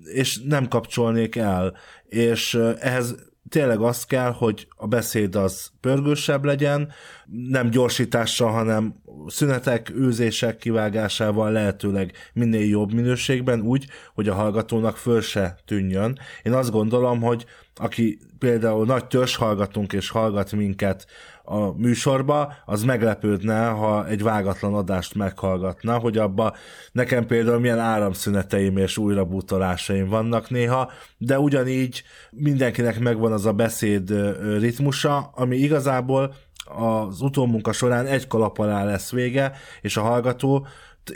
[0.05, 1.77] és nem kapcsolnék el.
[2.09, 3.15] És ehhez
[3.49, 6.93] tényleg az kell, hogy a beszéd az pörgősebb legyen,
[7.27, 8.95] nem gyorsítással, hanem
[9.27, 16.19] szünetek, őzések kivágásával lehetőleg minél jobb minőségben, úgy, hogy a hallgatónak föl se tűnjön.
[16.43, 21.07] Én azt gondolom, hogy aki például nagy törzs hallgatunk és hallgat minket
[21.47, 26.55] a műsorba, az meglepődne, ha egy vágatlan adást meghallgatna, hogy abba
[26.93, 34.15] nekem például milyen áramszüneteim és újrabútolásaim vannak néha, de ugyanígy mindenkinek megvan az a beszéd
[34.59, 40.67] ritmusa, ami igazából az utómunka során egy kalap alá lesz vége, és a hallgató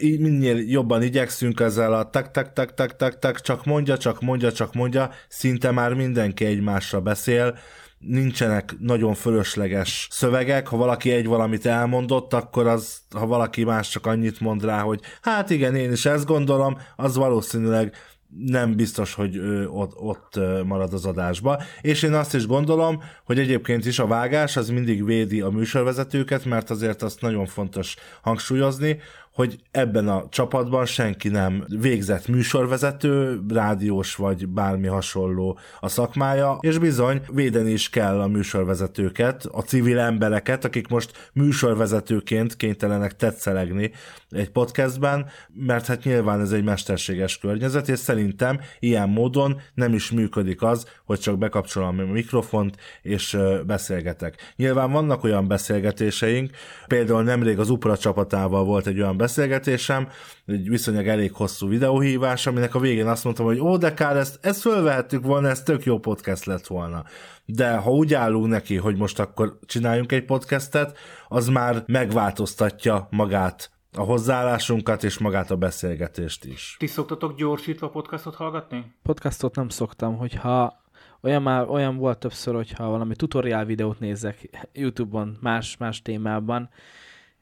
[0.01, 4.53] minél jobban igyekszünk ezzel a tak tak tak tak tak tak csak mondja, csak mondja,
[4.53, 7.59] csak mondja, szinte már mindenki egymásra beszél,
[7.99, 14.07] nincsenek nagyon fölösleges szövegek, ha valaki egy valamit elmondott, akkor az, ha valaki más csak
[14.07, 17.95] annyit mond rá, hogy hát igen, én is ezt gondolom, az valószínűleg
[18.37, 21.63] nem biztos, hogy ott, ott marad az adásba.
[21.81, 26.45] És én azt is gondolom, hogy egyébként is a vágás az mindig védi a műsorvezetőket,
[26.45, 28.99] mert azért azt nagyon fontos hangsúlyozni,
[29.39, 36.79] hogy ebben a csapatban senki nem végzett műsorvezető, rádiós vagy bármi hasonló a szakmája, és
[36.79, 43.93] bizony védeni is kell a műsorvezetőket, a civil embereket, akik most műsorvezetőként kénytelenek tetszelegni
[44.31, 50.11] egy podcastben, mert hát nyilván ez egy mesterséges környezet, és szerintem ilyen módon nem is
[50.11, 54.53] működik az, hogy csak bekapcsolom a mikrofont, és beszélgetek.
[54.57, 56.51] Nyilván vannak olyan beszélgetéseink,
[56.87, 60.09] például nemrég az Upra csapatával volt egy olyan beszélgetés, beszélgetésem,
[60.47, 64.39] egy viszonylag elég hosszú videóhívás, aminek a végén azt mondtam, hogy ó, de kár, ezt,
[64.43, 67.05] ezt fölvehettük volna, ez tök jó podcast lett volna.
[67.45, 73.71] De ha úgy állunk neki, hogy most akkor csináljunk egy podcastet, az már megváltoztatja magát
[73.97, 76.77] a hozzáállásunkat és magát a beszélgetést is.
[76.79, 78.93] Ti szoktatok gyorsítva podcastot hallgatni?
[79.03, 80.83] Podcastot nem szoktam, hogyha
[81.21, 86.71] olyan, már, olyan volt többször, hogyha valami tutoriál videót nézek YouTube-on más, más témában,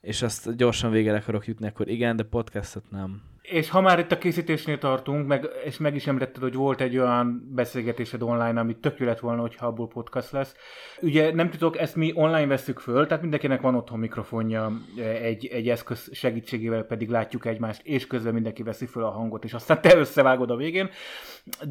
[0.01, 3.23] és azt gyorsan végre akarok jutni, akkor igen, de podcastot nem.
[3.43, 6.99] És ha már itt a készítésnél tartunk, meg, és meg is említetted, hogy volt egy
[6.99, 10.55] olyan beszélgetésed online, ami tök lett volna, hogyha abból podcast lesz.
[11.01, 14.73] Ugye nem tudok, ezt mi online veszük föl, tehát mindenkinek van otthon mikrofonja,
[15.23, 19.53] egy, egy eszköz segítségével pedig látjuk egymást, és közben mindenki veszi föl a hangot, és
[19.53, 20.91] aztán te összevágod a végén.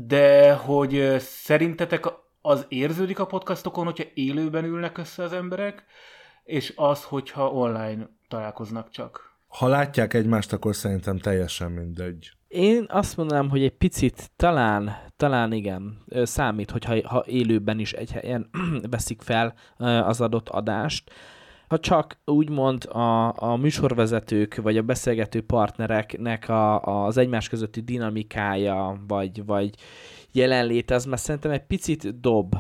[0.07, 2.05] De hogy szerintetek
[2.41, 5.85] az érződik a podcastokon, hogyha élőben ülnek össze az emberek,
[6.45, 9.33] és az, hogyha online találkoznak csak.
[9.47, 12.31] Ha látják egymást, akkor szerintem teljesen mindegy.
[12.47, 18.11] Én azt mondanám, hogy egy picit talán, talán igen, számít, hogyha ha élőben is egy
[18.11, 18.49] helyen
[18.89, 21.11] veszik fel az adott adást.
[21.67, 29.03] Ha csak úgymond a, a műsorvezetők vagy a beszélgető partnereknek a, az egymás közötti dinamikája
[29.07, 29.75] vagy, vagy
[30.31, 32.55] jelenléte, az már szerintem egy picit dob.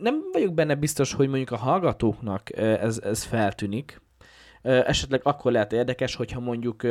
[0.00, 4.00] Nem vagyok benne biztos, hogy mondjuk a hallgatóknak ez, ez feltűnik,
[4.62, 6.82] esetleg akkor lehet érdekes, hogyha mondjuk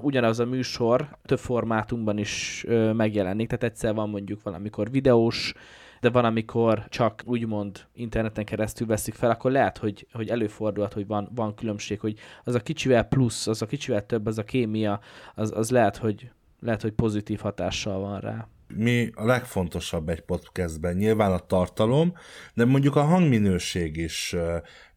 [0.00, 5.54] ugyanaz a műsor több formátumban is megjelenik, tehát egyszer van mondjuk valamikor videós,
[6.00, 11.06] de van, amikor csak úgymond interneten keresztül veszik fel, akkor lehet, hogy, hogy előfordulhat, hogy
[11.06, 15.00] van, van különbség, hogy az a kicsivel plusz, az a kicsivel több, az a kémia,
[15.34, 20.96] az, az lehet, hogy, lehet, hogy pozitív hatással van rá mi a legfontosabb egy podcastben?
[20.96, 22.12] Nyilván a tartalom,
[22.54, 24.36] de mondjuk a hangminőség is,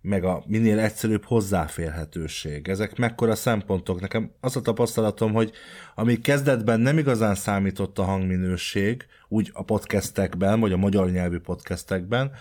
[0.02, 2.68] meg a minél egyszerűbb hozzáférhetőség.
[2.68, 4.02] Ezek mekkora szempontok?
[4.02, 5.52] Nekem az a tapasztalatom, hogy
[5.96, 12.32] ami kezdetben nem igazán számított a hangminőség, úgy a podcastekben, vagy a magyar nyelvű podcastekben,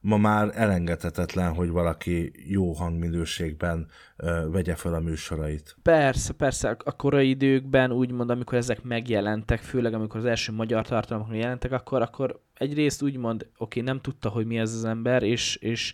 [0.00, 3.86] ma már elengedhetetlen, hogy valaki jó hangminőségben
[4.16, 5.76] ö, vegye fel a műsorait.
[5.82, 11.36] Persze, persze, a korai időkben úgymond, amikor ezek megjelentek, főleg amikor az első magyar tartalmak
[11.36, 15.92] jelentek, akkor, akkor egyrészt úgymond, oké, nem tudta, hogy mi ez az ember, és, és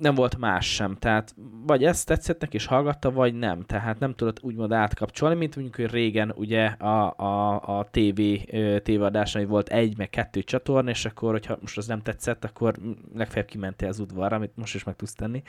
[0.00, 0.94] nem volt más sem.
[0.94, 1.34] Tehát
[1.66, 3.62] vagy ezt tetszett neki, és hallgatta, vagy nem.
[3.62, 8.20] Tehát nem tudott úgymond átkapcsolni, mint mondjuk, hogy régen ugye a, a, a TV
[8.82, 12.74] tévéadáson volt egy, meg kettő csatorna, és akkor, hogyha most az nem tetszett, akkor
[13.14, 15.42] legfeljebb kimentél az udvarra, amit most is meg tudsz tenni.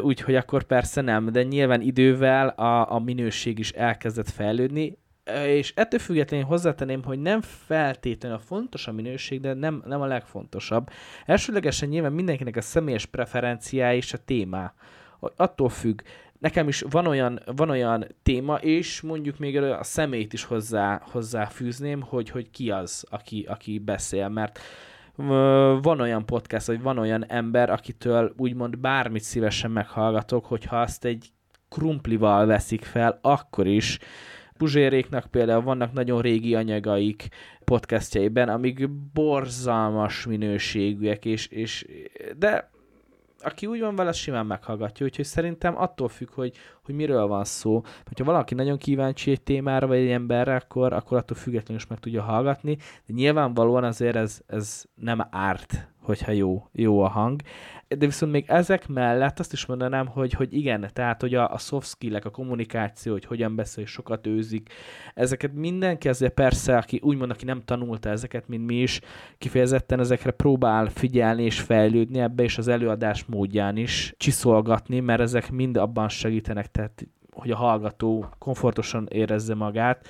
[0.00, 4.98] Úgyhogy akkor persze nem, de nyilván idővel a, a minőség is elkezdett fejlődni,
[5.46, 10.06] és ettől függetlenül hozzátenném, hogy nem feltétlenül a fontos a minőség, de nem, nem a
[10.06, 10.90] legfontosabb.
[11.26, 14.72] Elsőlegesen nyilván mindenkinek a személyes preferenciája és a téma.
[15.36, 16.00] Attól függ.
[16.38, 22.00] Nekem is van olyan, van olyan téma, és mondjuk még a szemét is hozzá, hozzáfűzném,
[22.00, 24.58] hogy, hogy ki az, aki, aki beszél, mert
[25.82, 31.32] van olyan podcast, vagy van olyan ember, akitől úgymond bármit szívesen meghallgatok, hogyha azt egy
[31.68, 33.98] krumplival veszik fel, akkor is
[34.58, 37.28] Puzséréknak például vannak nagyon régi anyagaik
[37.64, 41.86] podcastjaiben, amik borzalmas minőségűek, és, és
[42.36, 42.72] de
[43.44, 47.82] aki úgy van vele, simán meghallgatja, úgyhogy szerintem attól függ, hogy, hogy miről van szó.
[48.16, 51.98] Ha valaki nagyon kíváncsi egy témára, vagy egy emberre, akkor, akkor attól függetlenül is meg
[51.98, 57.40] tudja hallgatni, de nyilvánvalóan azért ez, ez nem árt, hogyha jó, jó a hang.
[57.88, 61.58] De viszont még ezek mellett azt is mondanám, hogy, hogy igen, tehát hogy a, a
[61.58, 64.72] soft skill a kommunikáció, hogy hogyan beszél, sokat őzik,
[65.14, 69.00] ezeket mindenki azért persze, aki úgymond, aki nem tanulta ezeket, mint mi is,
[69.38, 75.50] kifejezetten ezekre próbál figyelni és fejlődni ebbe, és az előadás módján is csiszolgatni, mert ezek
[75.50, 80.08] mind abban segítenek, tehát hogy a hallgató komfortosan érezze magát,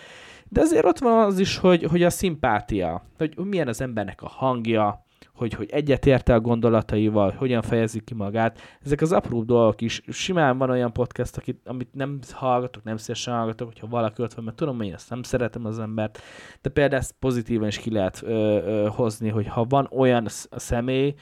[0.49, 4.29] de azért ott van az is, hogy, hogy a szimpátia, hogy milyen az embernek a
[4.29, 5.05] hangja,
[5.35, 8.59] hogy, hogy egyetérte a gondolataival, hogyan fejezi ki magát.
[8.85, 10.03] Ezek az apró dolgok is.
[10.09, 14.45] Simán van olyan podcast, akit, amit nem hallgatok, nem szívesen hallgatok, hogyha valaki ott van,
[14.45, 16.23] mert tudom, hogy én ezt nem szeretem az embert,
[16.63, 21.15] de például ezt pozitívan is ki lehet ö, ö, hozni, hogy ha van olyan személy,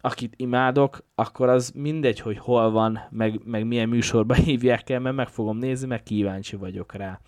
[0.00, 5.16] akit imádok, akkor az mindegy, hogy hol van, meg, meg milyen műsorba hívják el, mert
[5.16, 7.20] meg fogom nézni, meg kíváncsi vagyok rá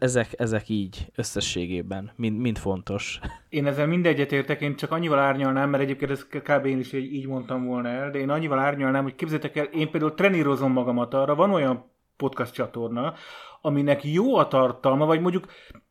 [0.00, 3.20] ezek, ezek így összességében, mind, mind fontos.
[3.48, 6.66] Én ezzel mindegyet értek, én csak annyival árnyalnám, mert egyébként ez kb.
[6.66, 10.14] én is így mondtam volna el, de én annyival árnyalnám, hogy képzeljétek el, én például
[10.14, 13.14] trenírozom magamat arra, van olyan podcast csatorna,
[13.60, 15.46] aminek jó a tartalma, vagy mondjuk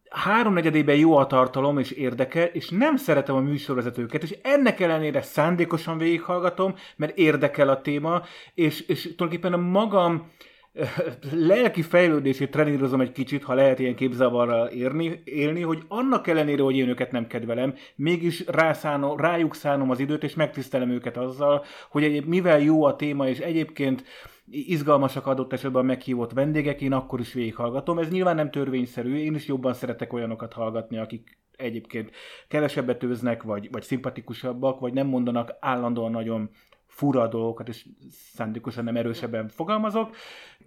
[0.09, 5.97] háromnegyedében jó a tartalom és érdekel, és nem szeretem a műsorvezetőket, és ennek ellenére szándékosan
[5.97, 8.21] végighallgatom, mert érdekel a téma,
[8.53, 10.31] és, és tulajdonképpen a magam
[11.49, 16.75] lelki fejlődését trenírozom egy kicsit, ha lehet ilyen képzavarral érni, élni, hogy annak ellenére, hogy
[16.75, 22.03] én őket nem kedvelem, mégis rászánom, rájuk szánom az időt, és megtisztelem őket azzal, hogy
[22.03, 24.03] egyéb, mivel jó a téma, és egyébként
[24.51, 27.99] izgalmasak adott esetben a meghívott vendégek, én akkor is végighallgatom.
[27.99, 32.11] Ez nyilván nem törvényszerű, én is jobban szeretek olyanokat hallgatni, akik egyébként
[32.47, 36.49] kevesebbet őznek, vagy, vagy szimpatikusabbak, vagy nem mondanak állandóan nagyon
[36.99, 40.15] fura dolgokat, és szándékosan nem erősebben fogalmazok.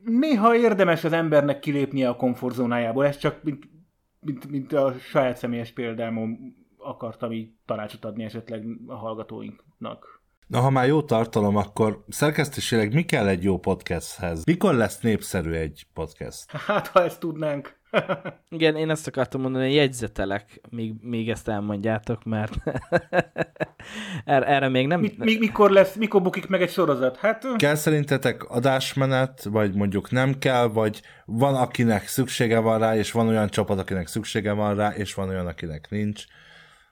[0.05, 3.69] Néha érdemes az embernek kilépnie a komfortzónájából, ez csak mint,
[4.21, 10.22] mint, mint a saját személyes példámon akartam így tanácsot adni esetleg a hallgatóinknak.
[10.53, 14.45] Na, ha már jó tartalom, akkor szerkesztésileg mi kell egy jó podcasthez?
[14.45, 16.51] Mikor lesz népszerű egy podcast?
[16.51, 17.81] Hát, ha ezt tudnánk.
[18.49, 22.55] Igen, én ezt akartam mondani, hogy jegyzetelek, míg, míg ezt elmondjátok, mert
[24.25, 25.01] erre, erre még nem...
[25.01, 27.17] Mi, mi, mikor lesz, mikor bukik meg egy sorozat?
[27.17, 27.57] Hát...
[27.57, 33.29] Kell szerintetek adásmenet, vagy mondjuk nem kell, vagy van akinek szüksége van rá, és van
[33.29, 36.25] olyan csapat, akinek szüksége van rá, és van olyan, akinek nincs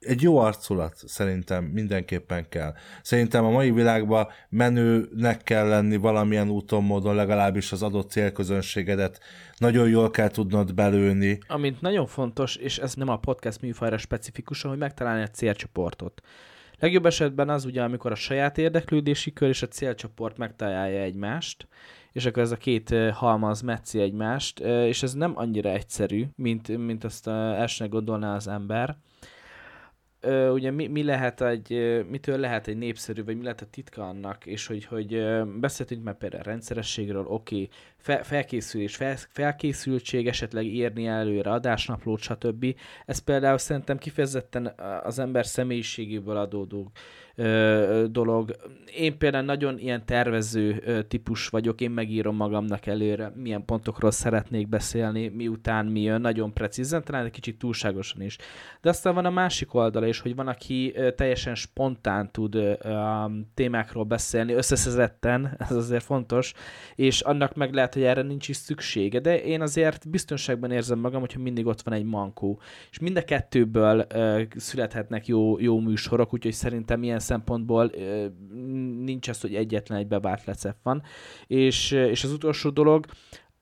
[0.01, 2.75] egy jó arculat szerintem mindenképpen kell.
[3.03, 9.21] Szerintem a mai világban menőnek kell lenni valamilyen úton, módon, legalábbis az adott célközönségedet
[9.59, 11.39] nagyon jól kell tudnod belőni.
[11.49, 16.23] Amint nagyon fontos, és ez nem a podcast műfajra specifikusan, hogy megtalálni a célcsoportot.
[16.79, 21.69] Legjobb esetben az ugye, amikor a saját érdeklődési kör és a célcsoport megtalálja egymást,
[22.13, 27.05] és akkor ez a két halmaz metszi egymást, és ez nem annyira egyszerű, mint, mint
[27.05, 28.97] azt elsőnek gondolná az ember
[30.21, 34.09] ö, ugye mi, mi lehet egy, mitől lehet egy népszerű, vagy mi lehet a titka
[34.09, 35.25] annak, és hogy, hogy
[35.61, 42.75] beszéltünk már például rendszerességről, oké, okay, fe, felkészülés, fel, felkészültség, esetleg írni előre adásnaplót, stb.
[43.07, 46.91] Ez például szerintem kifejezetten az ember személyiségéből adódó
[47.35, 48.57] ö, dolog.
[48.97, 54.69] Én például nagyon ilyen tervező ö, típus vagyok, én megírom magamnak előre, milyen pontokról szeretnék
[54.69, 58.37] beszélni, miután mi jön, nagyon precízen, talán egy kicsit túlságosan is.
[58.81, 62.73] De aztán van a másik oldala is, hogy van, aki ö, teljesen spontán tud ö,
[62.83, 66.53] a témákról beszélni, összeszedetten, ez azért fontos,
[66.95, 71.21] és annak meg lehet, hogy erre nincs is szüksége, de én azért biztonságban érzem magam,
[71.21, 72.61] hogyha mindig ott van egy mankó.
[72.91, 77.91] És mind a kettőből ö, születhetnek jó, jó műsorok, úgyhogy szerintem ilyen szempontból
[79.05, 81.03] nincs az, hogy egyetlen egy bevált lecep van.
[81.47, 83.07] És, és az utolsó dolog,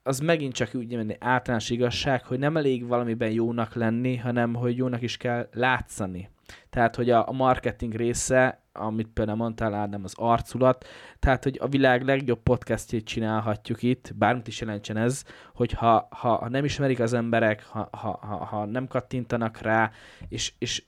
[0.02, 4.76] az megint csak úgy menni általános igazság, hogy nem elég valamiben jónak lenni, hanem hogy
[4.76, 6.30] jónak is kell látszani.
[6.70, 10.86] Tehát, hogy a, a marketing része amit például mondtál, Ádám, az arculat,
[11.18, 16.36] tehát, hogy a világ legjobb podcastjét csinálhatjuk itt, bármit is jelentsen ez, hogy ha, ha,
[16.36, 19.90] ha nem ismerik az emberek, ha, ha, ha, ha nem kattintanak rá,
[20.28, 20.84] és, és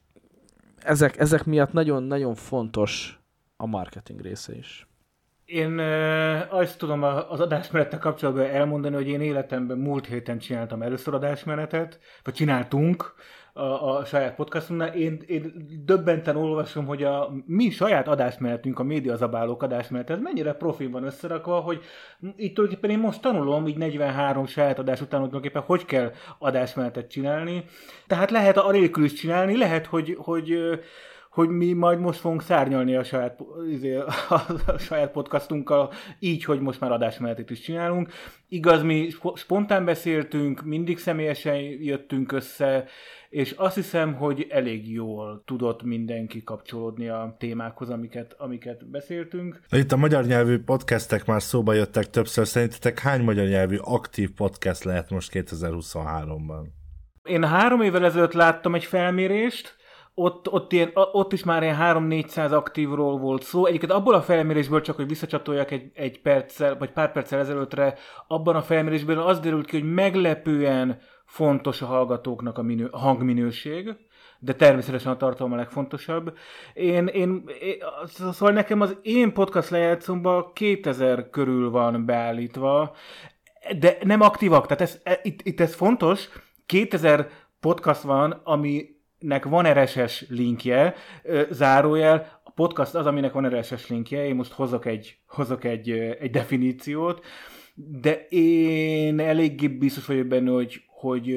[0.84, 3.20] ezek, ezek miatt nagyon-nagyon fontos
[3.56, 4.88] a marketing része is.
[5.44, 5.78] Én
[6.48, 12.34] azt tudom az adásmenettel kapcsolatban elmondani, hogy én életemben múlt héten csináltam először adásmenetet, vagy
[12.34, 13.14] csináltunk
[13.52, 14.94] a, a saját podcastunknál.
[14.94, 15.52] Én, én
[15.84, 21.60] döbbenten olvasom, hogy a mi saját adásmenetünk, a médiazabálók adásmenet, ez mennyire profi van összerakva,
[21.60, 21.82] hogy
[22.36, 27.64] itt tulajdonképpen én most tanulom, így 43 saját adás után, tulajdonképpen hogy kell adásmenetet csinálni.
[28.06, 30.58] Tehát lehet a nélkül is csinálni, lehet, hogy, hogy
[31.30, 33.38] hogy mi majd most fogunk szárnyalni a saját,
[33.70, 33.96] izé,
[34.66, 38.10] a saját podcastunkkal, így, hogy most már adásmenetet is csinálunk.
[38.48, 42.84] Igaz, mi spontán beszéltünk, mindig személyesen jöttünk össze,
[43.28, 49.60] és azt hiszem, hogy elég jól tudott mindenki kapcsolódni a témákhoz, amiket, amiket beszéltünk.
[49.70, 52.46] Itt a magyar nyelvű podcastek már szóba jöttek többször.
[52.46, 56.66] Szerintetek hány magyar nyelvű aktív podcast lehet most 2023-ban?
[57.22, 59.76] Én három évvel ezelőtt láttam egy felmérést,
[60.22, 63.66] ott, ott, ilyen, ott is már ilyen 3-400 aktívról volt szó.
[63.66, 67.94] Egyébként abból a felmérésből, csak hogy visszacsatoljak egy, egy perccel, vagy pár perccel ezelőttre,
[68.26, 73.94] abban a felmérésben az derült ki, hogy meglepően fontos a hallgatóknak a, minő, a hangminőség,
[74.38, 76.36] de természetesen a tartalma a legfontosabb.
[76.74, 77.76] Én, én, én,
[78.16, 82.94] szóval nekem az én podcast lejátszomban 2000 körül van beállítva,
[83.78, 86.28] de nem aktívak, tehát ez, e, itt, itt ez fontos,
[86.66, 87.28] 2000
[87.60, 90.94] podcast van, ami nek van RSS linkje,
[91.50, 96.30] zárójel, a podcast az, aminek van RSS linkje, én most hozok egy, hozok egy, egy
[96.30, 97.24] definíciót,
[97.74, 101.34] de én eléggé biztos vagyok benne, hogy, hogy,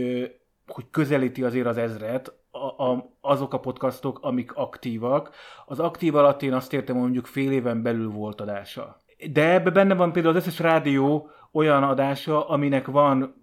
[0.67, 5.35] hogy közelíti azért az ezret, a, a, azok a podcastok, amik aktívak.
[5.65, 8.97] Az aktív alatt én azt értem, hogy mondjuk fél éven belül volt adása.
[9.31, 13.33] De ebbe benne van például az összes rádió, olyan adása, aminek van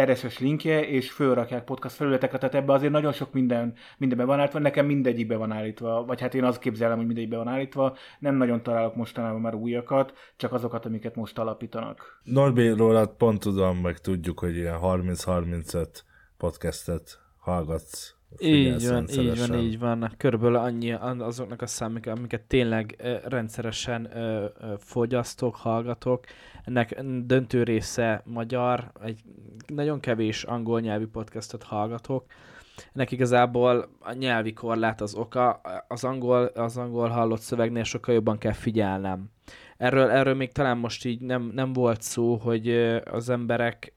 [0.00, 4.58] RSS linkje, és fölrakják podcast felületekre, tehát ebbe azért nagyon sok minden, mindenben van állítva,
[4.58, 8.62] nekem mindegyikbe van állítva, vagy hát én azt képzelem, hogy mindegyikbe van állítva, nem nagyon
[8.62, 12.20] találok mostanában már újakat, csak azokat, amiket most alapítanak.
[12.24, 15.86] Norbi rólad pont tudom, meg tudjuk, hogy ilyen 30-35
[16.36, 20.14] podcastet hallgatsz így van, így van, így van.
[20.16, 24.10] Körülbelül annyi azoknak a számok, amiket tényleg rendszeresen
[24.78, 26.24] fogyasztok, hallgatok.
[26.64, 29.20] Ennek döntő része magyar, egy
[29.66, 32.24] nagyon kevés angol nyelvű podcastot hallgatok.
[32.92, 38.38] Ennek igazából a nyelvi korlát az oka, az angol, az angol hallott szövegnél sokkal jobban
[38.38, 39.30] kell figyelnem.
[39.76, 42.70] Erről, erről még talán most így nem, nem volt szó, hogy
[43.04, 43.92] az emberek,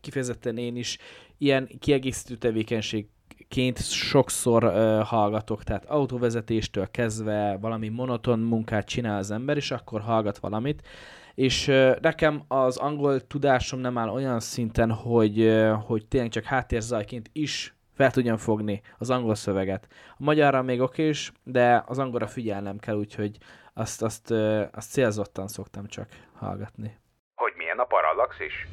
[0.00, 0.98] kifejezetten én is,
[1.38, 3.08] ilyen kiegészítő tevékenység
[3.50, 10.00] ként sokszor uh, hallgatok, tehát autóvezetéstől kezdve valami monoton munkát csinál az ember, és akkor
[10.00, 10.88] hallgat valamit,
[11.34, 16.44] és uh, nekem az angol tudásom nem áll olyan szinten, hogy, uh, hogy tényleg csak
[16.44, 19.86] háttérzajként is fel tudjam fogni az angol szöveget.
[20.10, 23.36] A magyarra még oké is, de az angolra figyelnem kell, úgyhogy
[23.74, 26.98] azt, azt, uh, azt célzottan szoktam csak hallgatni.
[27.34, 28.66] Hogy milyen a parallaxis?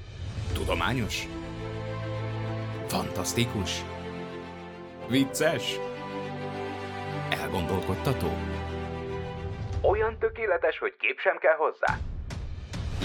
[0.53, 1.27] Tudományos?
[2.87, 3.96] Fantasztikus?
[5.09, 5.79] Vicces?
[7.29, 8.27] Elgondolkodtató?
[9.81, 11.97] Olyan tökéletes, hogy kép sem kell hozzá?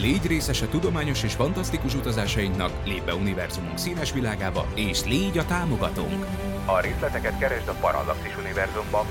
[0.01, 6.27] Légy részese tudományos és fantasztikus utazásainknak, lépj be univerzumunk színes világába, és légy a támogatónk!
[6.67, 9.07] A részleteket keresd a Parallaxis univerzumban.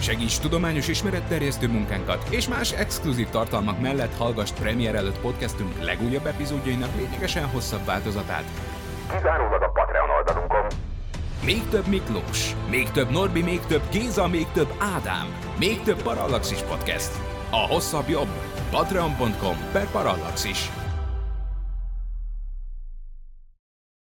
[0.00, 6.96] Segíts tudományos ismeretterjesztő munkánkat, és más exkluzív tartalmak mellett hallgass premier előtt podcastünk legújabb epizódjainak
[6.96, 8.44] lényegesen hosszabb változatát,
[9.10, 9.77] Kizárólag a.
[11.44, 15.26] Még több Miklós, még több Norbi, még több Géza, még több Ádám,
[15.58, 17.10] még több Parallaxis Podcast.
[17.50, 18.28] A hosszabb jobb.
[18.70, 20.70] Patreon.com per Parallaxis.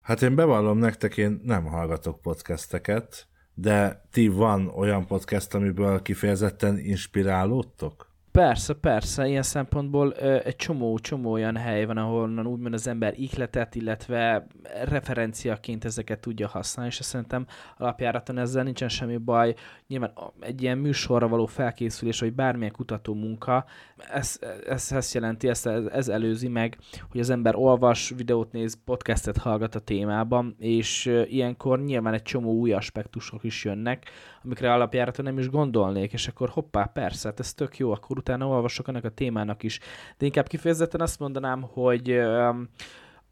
[0.02, 6.78] Hát én bevallom nektek, én nem hallgatok podcasteket, de ti van olyan podcast, amiből kifejezetten
[6.78, 8.05] inspirálódtok?
[8.36, 13.18] Persze, persze, ilyen szempontból ö, egy csomó, csomó olyan hely van, ahol úgymond az ember
[13.18, 14.46] ihletet, illetve
[14.84, 19.54] referenciaként ezeket tudja használni, és szerintem alapjáraton ezzel nincsen semmi baj.
[19.88, 23.64] Nyilván egy ilyen műsorra való felkészülés, vagy bármilyen kutató munka,
[23.96, 26.78] ez, ez, ez jelenti, ez, ez előzi meg,
[27.10, 32.52] hogy az ember olvas, videót néz, podcastet hallgat a témában, és ilyenkor nyilván egy csomó
[32.52, 34.10] új aspektusok is jönnek,
[34.44, 38.46] amikre alapjáraton nem is gondolnék, és akkor hoppá, persze, hát ez tök jó, akkor utána
[38.46, 39.80] olvasok ennek a témának is.
[40.18, 42.20] De inkább kifejezetten azt mondanám, hogy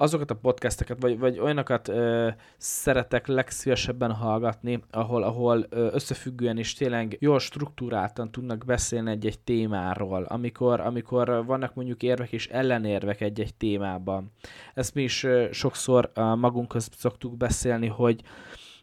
[0.04, 6.74] azokat a podcasteket, vagy, vagy olyanokat ö, szeretek legszívesebben hallgatni, ahol, ahol ö, összefüggően is
[6.74, 13.54] tényleg jól struktúráltan tudnak beszélni egy-egy témáról, amikor, amikor vannak mondjuk érvek és ellenérvek egy-egy
[13.54, 14.32] témában.
[14.74, 18.22] Ezt mi is ö, sokszor ö, magunk között szoktuk beszélni, hogy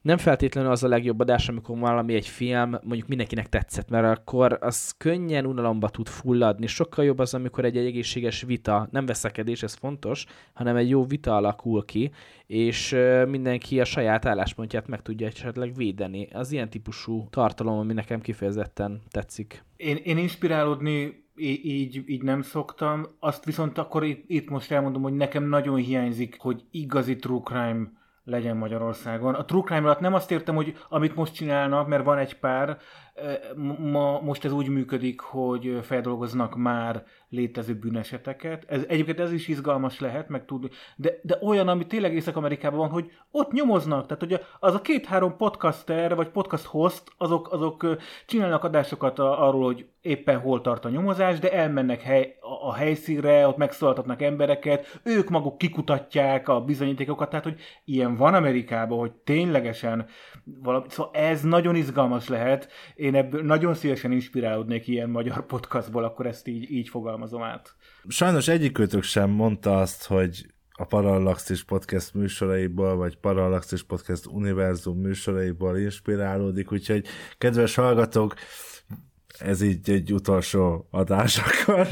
[0.02, 4.58] nem feltétlenül az a legjobb adás, amikor valami egy film mondjuk mindenkinek tetszett, mert akkor
[4.62, 6.68] az könnyen unalomba tud fulladni.
[6.68, 11.36] Sokkal jobb az, amikor egy, egészséges vita, nem veszekedés, ez fontos, hanem egy jó vita
[11.36, 12.12] alakul ki,
[12.48, 12.96] és
[13.28, 16.28] mindenki a saját álláspontját meg tudja esetleg védeni.
[16.34, 19.64] Az ilyen típusú tartalom, ami nekem kifejezetten tetszik.
[19.76, 23.06] Én, én inspirálódni így, így nem szoktam.
[23.20, 28.00] Azt viszont akkor itt, itt most elmondom, hogy nekem nagyon hiányzik, hogy igazi true crime
[28.32, 29.36] legyen Magyarországon.
[29.36, 32.78] A true crime alatt nem azt értem, hogy amit most csinálnak, mert van egy pár,
[33.78, 38.66] ma, most ez úgy működik, hogy feldolgoznak már létező bűneseteket.
[38.68, 42.90] Ez, egyébként ez is izgalmas lehet, meg tudni, de, de olyan, ami tényleg Észak-Amerikában van,
[42.90, 48.64] hogy ott nyomoznak, tehát hogy az a két-három podcaster, vagy podcast host, azok, azok csinálnak
[48.64, 53.58] adásokat arról, hogy éppen hol tart a nyomozás, de elmennek hely, a, a helyszínre, ott
[53.58, 60.06] megszólaltatnak embereket, ők maguk kikutatják a bizonyítékokat, tehát hogy ilyen van Amerikában, hogy ténylegesen
[60.44, 66.26] valami, szóval ez nagyon izgalmas lehet, én ebből nagyon szívesen inspirálódnék ilyen magyar podcastból, akkor
[66.26, 67.76] ezt így, így fogalmazom át.
[68.08, 75.78] Sajnos egyikőtök sem mondta azt, hogy a Parallaxis Podcast műsoraiból, vagy Parallaxis Podcast univerzum műsoraiból
[75.78, 77.06] inspirálódik, úgyhogy
[77.38, 78.34] kedves hallgatók,
[79.40, 81.88] ez így egy utolsó adás akkor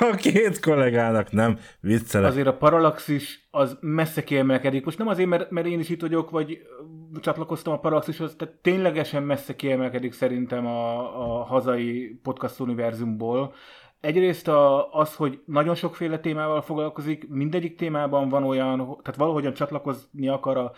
[0.00, 2.30] a két kollégának, nem viccelek.
[2.30, 4.84] Azért a Parallaxis az messze kiemelkedik.
[4.84, 6.58] Most nem azért, mert, mert én is itt vagyok, vagy
[7.20, 13.54] csatlakoztam a Parallaxishoz, tehát ténylegesen messze kiemelkedik szerintem a, a hazai podcast univerzumból.
[14.00, 20.28] Egyrészt a, az, hogy nagyon sokféle témával foglalkozik, mindegyik témában van olyan, tehát valahogyan csatlakozni
[20.28, 20.72] akar a,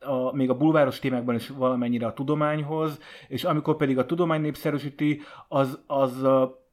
[0.00, 2.98] a, még a bulváros témákban is valamennyire a tudományhoz,
[3.28, 6.20] és amikor pedig a tudomány népszerűsíti, az, az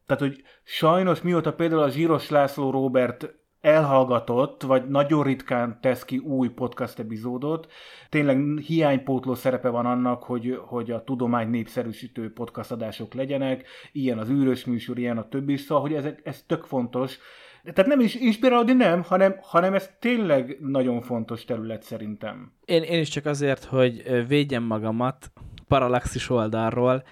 [0.09, 6.17] tehát, hogy sajnos mióta például a Zsíros László Robert elhallgatott, vagy nagyon ritkán tesz ki
[6.17, 7.71] új podcast epizódot.
[8.09, 14.29] Tényleg hiánypótló szerepe van annak, hogy, hogy a tudomány népszerűsítő podcast adások legyenek, ilyen az
[14.29, 17.17] űrös műsor, ilyen a többi, szóval, hogy ez, ez tök fontos.
[17.63, 22.51] Tehát nem is inspirálódni nem, hanem, hanem ez tényleg nagyon fontos terület szerintem.
[22.65, 25.31] Én, én is csak azért, hogy védjem magamat
[25.67, 27.03] paralaxis oldalról,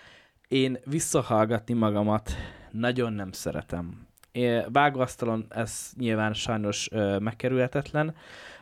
[0.47, 2.31] én visszahallgatni magamat
[2.71, 4.06] nagyon nem szeretem
[4.71, 8.15] vágóasztalon ez nyilván sajnos ö, megkerülhetetlen,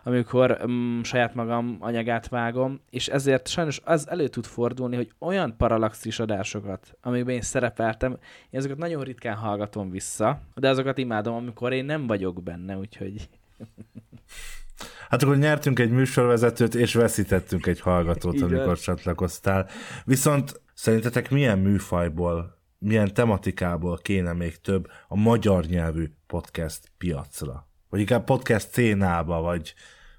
[0.03, 5.57] amikor mm, saját magam anyagát vágom, és ezért sajnos az elő tud fordulni, hogy olyan
[5.57, 8.11] paralaxis adásokat, amikben én szerepeltem,
[8.49, 13.29] én azokat nagyon ritkán hallgatom vissza, de azokat imádom, amikor én nem vagyok benne, úgyhogy...
[15.09, 19.67] Hát akkor nyertünk egy műsorvezetőt, és veszítettünk egy hallgatót, amikor csatlakoztál.
[20.05, 27.67] Viszont szerintetek milyen műfajból milyen tematikából kéne még több a magyar nyelvű podcast piacra?
[27.89, 29.73] Vagy inkább podcast szénába, vagy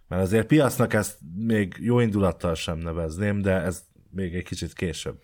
[0.09, 5.17] mert azért piacnak ezt még jó indulattal sem nevezném, de ez még egy kicsit később.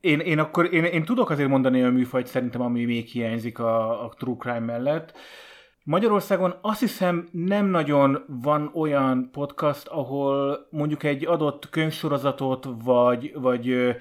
[0.00, 4.04] Én, én akkor én, én tudok azért mondani a műfajt szerintem, ami még hiányzik a,
[4.04, 5.12] a True Crime mellett.
[5.84, 13.96] Magyarországon azt hiszem nem nagyon van olyan podcast, ahol mondjuk egy adott könyvsorozatot, vagy, vagy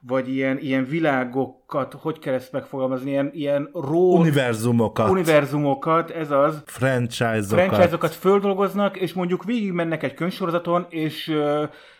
[0.00, 4.18] vagy ilyen, ilyen világokat, hogy kell ezt megfogalmazni, ilyen, ilyen ró...
[4.18, 5.10] Univerzumokat.
[5.10, 6.62] Univerzumokat, ez az.
[6.66, 7.46] Franchise-okat.
[7.48, 11.32] Franchise-okat földolgoznak, és mondjuk végig mennek egy könyvsorozaton, és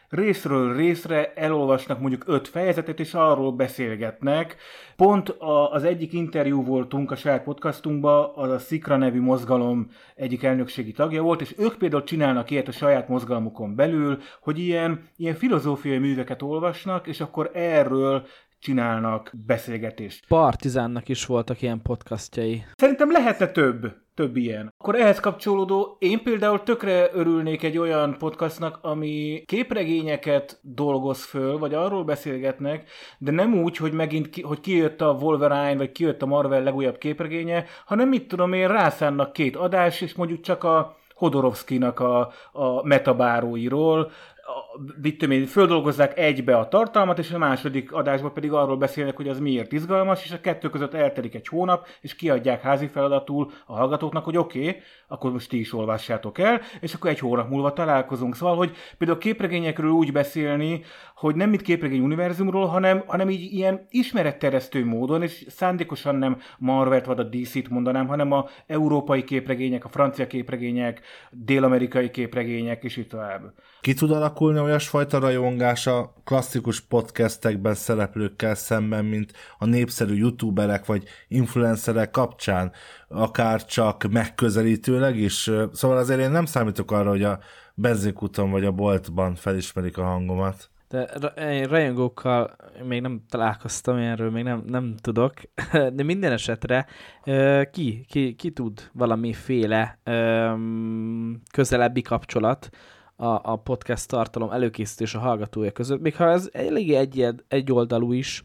[0.08, 4.56] részről részre elolvasnak mondjuk öt fejezetet, és arról beszélgetnek.
[4.96, 10.42] Pont a, az egyik interjú voltunk a saját podcastunkban, az a Szikra nevű mozgalom egyik
[10.42, 15.34] elnökségi tagja volt, és ők például csinálnak ilyet a saját mozgalmukon belül, hogy ilyen, ilyen
[15.34, 18.26] filozófiai műveket olvasnak, és akkor erről
[18.58, 20.26] csinálnak beszélgetést.
[20.28, 22.64] Partizánnak is voltak ilyen podcastjai.
[22.76, 24.74] Szerintem lehetne több több ilyen.
[24.78, 31.74] Akkor ehhez kapcsolódó, én például tökre örülnék egy olyan podcastnak, ami képregényeket dolgoz föl, vagy
[31.74, 32.88] arról beszélgetnek,
[33.18, 36.98] de nem úgy, hogy megint ki, hogy kijött a Wolverine, vagy kijött a Marvel legújabb
[36.98, 42.86] képregénye, hanem mit tudom én, rászánnak két adás, és mondjuk csak a Hodorovszkinak a, a
[42.86, 44.10] metabáróiról,
[45.02, 49.38] mit én, földolgozzák egybe a tartalmat, és a második adásban pedig arról beszélnek, hogy az
[49.38, 54.24] miért izgalmas, és a kettő között eltelik egy hónap, és kiadják házi feladatul a hallgatóknak,
[54.24, 58.36] hogy oké, okay, akkor most ti is olvassátok el, és akkor egy hónap múlva találkozunk.
[58.36, 60.84] Szóval, hogy például képregényekről úgy beszélni,
[61.14, 67.06] hogy nem mit képregény univerzumról, hanem, hanem így ilyen ismeretteresztő módon, és szándékosan nem Marvelt
[67.06, 73.06] vagy a DC-t mondanám, hanem a európai képregények, a francia képregények, dél-amerikai képregények, és így
[73.06, 73.52] tovább.
[73.80, 81.04] Ki tud alakulni olyasfajta rajongás a klasszikus podcastekben szereplőkkel szemben, mint a népszerű youtuberek vagy
[81.28, 82.72] influencerek kapcsán,
[83.08, 85.50] akár csak megközelítőleg is.
[85.72, 87.38] Szóval azért én nem számítok arra, hogy a
[87.74, 90.70] benzinkúton vagy a boltban felismerik a hangomat.
[90.88, 91.08] De
[91.64, 92.56] rajongókkal
[92.86, 95.34] még nem találkoztam, erről még nem, nem tudok,
[95.96, 96.86] de minden esetre
[97.70, 99.98] ki, ki, ki tud valamiféle
[101.52, 102.70] közelebbi kapcsolat
[103.20, 108.12] a, a podcast tartalom előkészítés a hallgatója között, még ha ez eléggé egy, egy oldalú
[108.12, 108.44] is,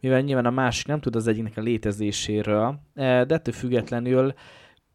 [0.00, 4.34] mivel nyilván a másik nem tud az egyiknek a létezéséről, de ettől függetlenül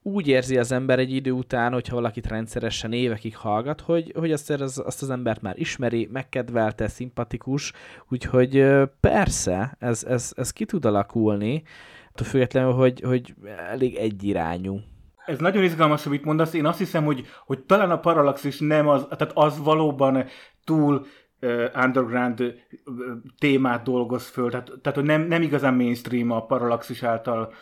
[0.01, 4.49] úgy érzi az ember egy idő után, hogyha valakit rendszeresen évekig hallgat, hogy, hogy azt,
[4.49, 7.73] az, azt az embert már ismeri, megkedvelte, szimpatikus,
[8.09, 8.65] úgyhogy
[8.99, 11.63] persze, ez, ez, ez ki tud alakulni,
[12.23, 13.35] függetlenül, hogy, hogy
[13.69, 14.79] elég egyirányú.
[15.29, 16.53] Ez nagyon izgalmas, amit mondasz.
[16.53, 20.25] Én azt hiszem, hogy, hogy talán a Parallaxis nem az, tehát az valóban
[20.63, 21.05] túl
[21.41, 22.53] uh, underground uh,
[23.39, 27.53] témát dolgoz föl, tehát, tehát hogy nem, nem igazán mainstream a Parallaxis által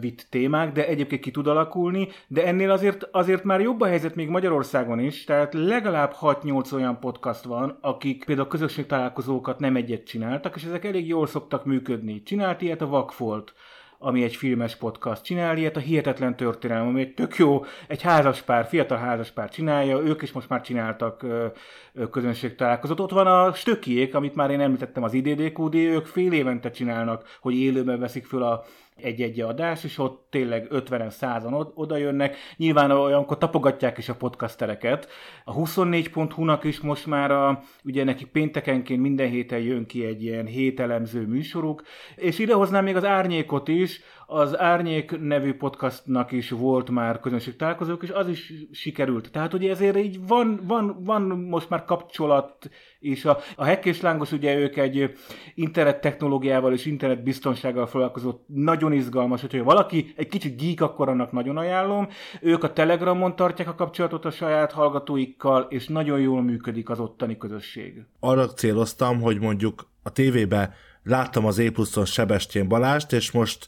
[0.00, 4.14] vitt témák, de egyébként ki tud alakulni, de ennél azért, azért már jobb a helyzet
[4.14, 10.06] még Magyarországon is, tehát legalább 6-8 olyan podcast van, akik például közösség találkozókat nem egyet
[10.06, 12.22] csináltak, és ezek elég jól szoktak működni.
[12.22, 13.54] Csinált ilyet a Vakfolt,
[13.98, 15.22] ami egy filmes podcast.
[15.22, 20.22] Csinál ilyet a Hihetetlen Történelem, ami egy tök jó, egy házaspár, fiatal házaspár csinálja, ők
[20.22, 21.46] is most már csináltak ö,
[21.94, 23.00] ö, közönségtalálkozót.
[23.00, 27.54] Ott van a Stökiék, amit már én említettem, az IDDQD, ők fél évente csinálnak, hogy
[27.54, 28.64] élőben veszik föl a
[28.96, 32.36] egy-egy adás, és ott tényleg 50-en, 100-an oda jönnek.
[32.56, 35.08] Nyilván olyankor tapogatják is a podcastereket.
[35.44, 40.46] A 24.hu-nak is most már a, ugye neki péntekenként minden héten jön ki egy ilyen
[40.46, 41.82] hételemző műsoruk,
[42.14, 47.20] és idehoznám még az Árnyékot is, az Árnyék nevű podcastnak is volt már
[47.56, 49.30] találkozók, és az is sikerült.
[49.30, 54.00] Tehát ugye ezért így van, van, van most már kapcsolat, és a, a Hack és
[54.00, 55.12] Lángos ugye ők egy
[55.54, 61.32] internet technológiával és internet biztonsággal foglalkozó nagyon izgalmas, hogyha valaki egy kicsit geek, akkor annak
[61.32, 62.08] nagyon ajánlom.
[62.40, 67.36] Ők a Telegramon tartják a kapcsolatot a saját hallgatóikkal, és nagyon jól működik az ottani
[67.36, 68.04] közösség.
[68.20, 71.70] Arra céloztam, hogy mondjuk a tévébe láttam az E
[72.04, 73.66] Sebestyén Balást, és most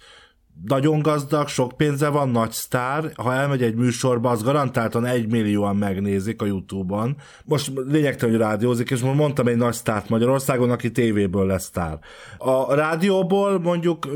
[0.66, 5.76] nagyon gazdag, sok pénze van, nagy sztár, ha elmegy egy műsorba, az garantáltan egy millióan
[5.76, 7.16] megnézik a Youtube-on.
[7.44, 11.98] Most lényegtelen, hogy rádiózik, és most mondtam egy nagy sztárt Magyarországon, aki tévéből lesz sztár.
[12.38, 14.08] A rádióból mondjuk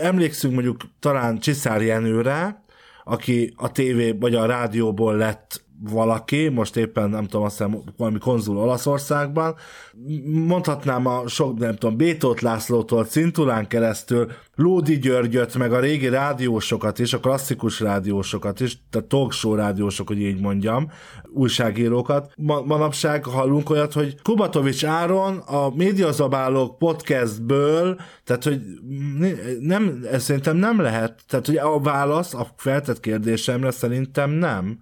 [0.00, 2.64] emlékszünk mondjuk talán Csiszár Jenőre,
[3.04, 8.18] aki a tévé vagy a rádióból lett valaki, most éppen nem tudom, azt hiszem valami
[8.18, 9.54] konzul Olaszországban,
[10.24, 16.98] mondhatnám a sok, nem tudom, Bétót Lászlótól, Cintulán keresztül, Lódi Györgyöt, meg a régi rádiósokat
[16.98, 20.90] is, a klasszikus rádiósokat is, tehát talkshow rádiósok, hogy így mondjam,
[21.32, 22.32] újságírókat.
[22.36, 28.60] Ma, manapság hallunk olyat, hogy Kubatovics Áron a Médiazabálók podcastből, tehát hogy
[29.60, 34.78] nem, ez szerintem nem lehet, tehát hogy a válasz a feltett kérdésemre szerintem nem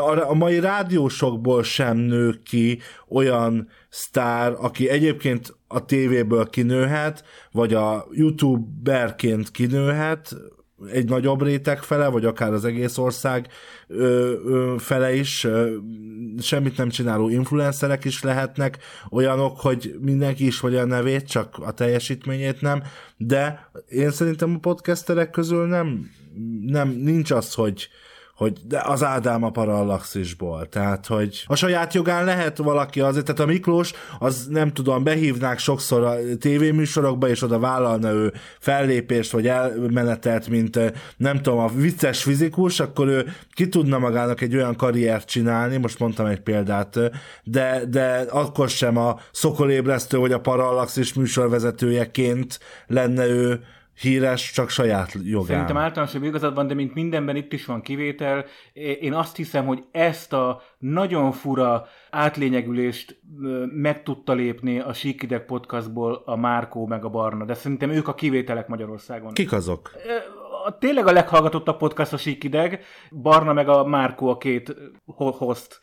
[0.00, 2.78] a, mai rádiósokból sem nő ki
[3.08, 10.36] olyan sztár, aki egyébként a tévéből kinőhet, vagy a youtuberként kinőhet,
[10.90, 13.48] egy nagyobb réteg fele, vagy akár az egész ország
[13.86, 15.76] ö, ö, fele is, ö,
[16.38, 18.78] semmit nem csináló influencerek is lehetnek,
[19.10, 22.82] olyanok, hogy mindenki is vagy a nevét, csak a teljesítményét nem,
[23.16, 26.10] de én szerintem a podcasterek közül nem,
[26.60, 27.88] nem nincs az, hogy,
[28.36, 33.40] hogy de az Ádám a Parallaxisból, tehát hogy a saját jogán lehet valaki azért, tehát
[33.40, 39.46] a Miklós, az nem tudom, behívnák sokszor a tévéműsorokba, és oda vállalna ő fellépést, vagy
[39.46, 40.78] elmenetelt, mint
[41.16, 45.98] nem tudom, a vicces fizikus, akkor ő ki tudna magának egy olyan karriert csinálni, most
[45.98, 46.98] mondtam egy példát,
[47.44, 53.60] de, de akkor sem a szokolébresztő, vagy a Parallaxis műsorvezetőjeként lenne ő
[54.00, 55.46] híres csak saját jogán.
[55.46, 58.44] Szerintem általánosabb igazad van, de mint mindenben itt is van kivétel.
[59.00, 63.20] Én azt hiszem, hogy ezt a nagyon fura átlényegülést
[63.72, 68.14] meg tudta lépni a Síkideg podcastból a Márkó meg a Barna, de szerintem ők a
[68.14, 69.32] kivételek Magyarországon.
[69.32, 69.90] Kik azok?
[70.78, 74.76] Tényleg a leghallgatottabb podcast a Síkideg, Barna meg a Márkó a két
[75.06, 75.78] host.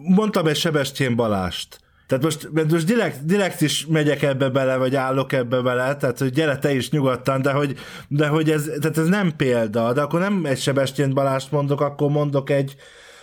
[0.00, 5.32] Mondtam egy Sebestyén Balást Tehát most, most direkt, direkt is megyek ebbe bele, vagy állok
[5.32, 7.78] ebbe bele, tehát hogy gyere te is nyugodtan, de hogy,
[8.08, 12.10] de hogy ez, tehát ez nem példa, de akkor nem egy Sebestyén Balást mondok, akkor
[12.10, 12.76] mondok egy,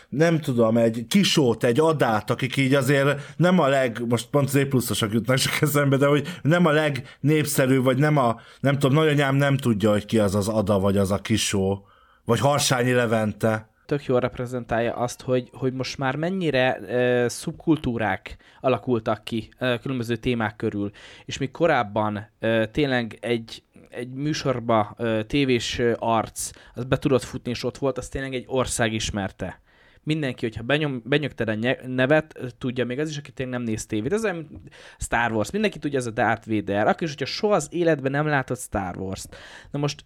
[0.09, 4.65] nem tudom, egy kisót, egy adát, akik így azért nem a leg, most pont az
[4.69, 9.35] pluszosok jutnak csak eszembe, de hogy nem a legnépszerű, vagy nem a, nem tudom, nagyanyám
[9.35, 11.85] nem tudja, hogy ki az az ada, vagy az a kisó,
[12.25, 19.23] vagy Harsányi Levente tök jól reprezentálja azt, hogy, hogy most már mennyire uh, szubkultúrák alakultak
[19.23, 20.91] ki uh, különböző témák körül,
[21.25, 24.95] és még korábban uh, tényleg egy egy műsorba
[25.27, 29.61] tévés arc, az be tudott futni, és ott volt, az tényleg egy ország ismerte
[30.03, 34.13] mindenki, hogyha benyom, benyögted a nevet, tudja még az is, aki tényleg nem néz tévét.
[34.13, 34.61] Ez olyan
[34.97, 38.27] Star Wars, mindenki tudja, ez a Darth Vader, akkor is, hogyha soha az életben nem
[38.27, 39.35] látott Star Wars-t.
[39.71, 40.05] Na most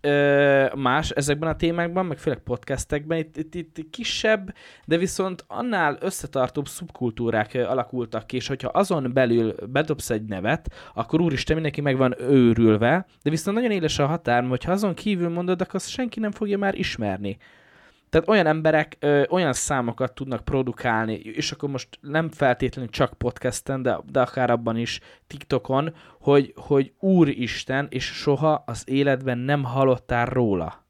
[0.75, 4.53] más ezekben a témákban, meg főleg podcastekben, itt, itt, itt kisebb,
[4.85, 11.21] de viszont annál összetartóbb szubkultúrák alakultak ki, és hogyha azon belül bedobsz egy nevet, akkor
[11.21, 15.61] úristen, mindenki meg van őrülve, de viszont nagyon éles a határ, hogyha azon kívül mondod,
[15.61, 17.37] akkor azt senki nem fogja már ismerni.
[18.15, 23.81] Tehát olyan emberek ö, olyan számokat tudnak produkálni, és akkor most nem feltétlenül csak podcasten,
[23.81, 30.25] de, de akár abban is TikTokon, hogy, hogy úristen, és soha az életben nem hallottál
[30.25, 30.85] róla.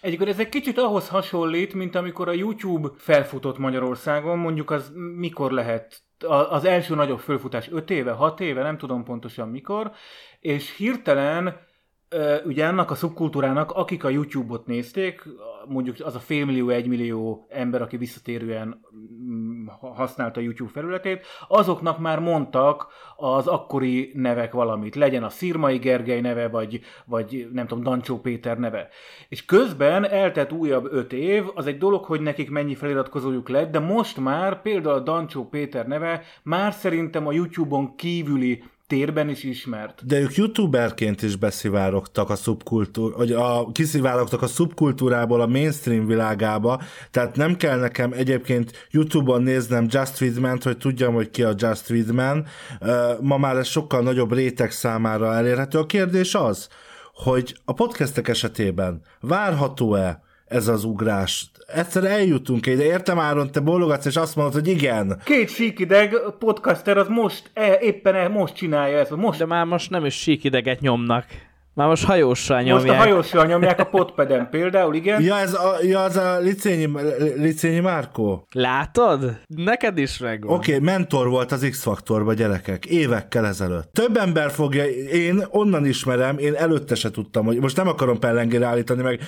[0.00, 5.52] Egyébként ez egy kicsit ahhoz hasonlít, mint amikor a YouTube felfutott Magyarországon, mondjuk az mikor
[5.52, 6.02] lehet
[6.48, 9.90] az első nagyobb fölfutás 5 éve, 6 éve, nem tudom pontosan mikor,
[10.40, 11.56] és hirtelen
[12.44, 15.22] ugye annak a szubkultúrának, akik a YouTube-ot nézték,
[15.68, 18.80] mondjuk az a félmillió, egymillió ember, aki visszatérően
[19.30, 22.86] mm, használta a YouTube felületét, azoknak már mondtak
[23.16, 24.94] az akkori nevek valamit.
[24.94, 28.88] Legyen a Szirmai Gergely neve, vagy, vagy nem tudom, Dancsó Péter neve.
[29.28, 33.78] És közben eltett újabb öt év, az egy dolog, hogy nekik mennyi feliratkozójuk lett, de
[33.78, 40.06] most már például a Dancsó Péter neve már szerintem a YouTube-on kívüli térben is ismert.
[40.06, 46.82] De ők youtuberként is beszivárogtak a szubkultúr, vagy a, kiszivárogtak a szubkultúrából a mainstream világába,
[47.10, 51.82] tehát nem kell nekem egyébként YouTube-on néznem Just Friedman, hogy tudjam, hogy ki a Just
[51.82, 52.46] Friedman.
[53.20, 55.78] Ma már ez sokkal nagyobb réteg számára elérhető.
[55.78, 56.68] A kérdés az,
[57.14, 62.84] hogy a podcastek esetében várható-e ez az ugrás egyszer eljutunk ide.
[62.84, 65.20] Értem Áron, te bólogatsz, és azt mondod, hogy igen.
[65.24, 69.16] Két síkideg podcaster az most, e, éppen e, most csinálja ezt.
[69.16, 69.38] Most...
[69.38, 71.24] De már most nem is síkideget nyomnak.
[71.74, 72.86] Már most hajóssal nyomják.
[72.86, 75.22] Most a hajóssal nyomják a potpeden például, igen.
[75.22, 76.90] Ja, ez a, ja, az a Licényi,
[77.36, 78.46] Licényi Márkó.
[78.52, 79.38] Látod?
[79.46, 80.56] Neked is megvan.
[80.56, 83.92] Oké, okay, mentor volt az X-faktorba gyerekek, évekkel ezelőtt.
[83.92, 88.66] Több ember fogja, én onnan ismerem, én előtte se tudtam, hogy most nem akarom pellengére
[88.66, 89.20] állítani, meg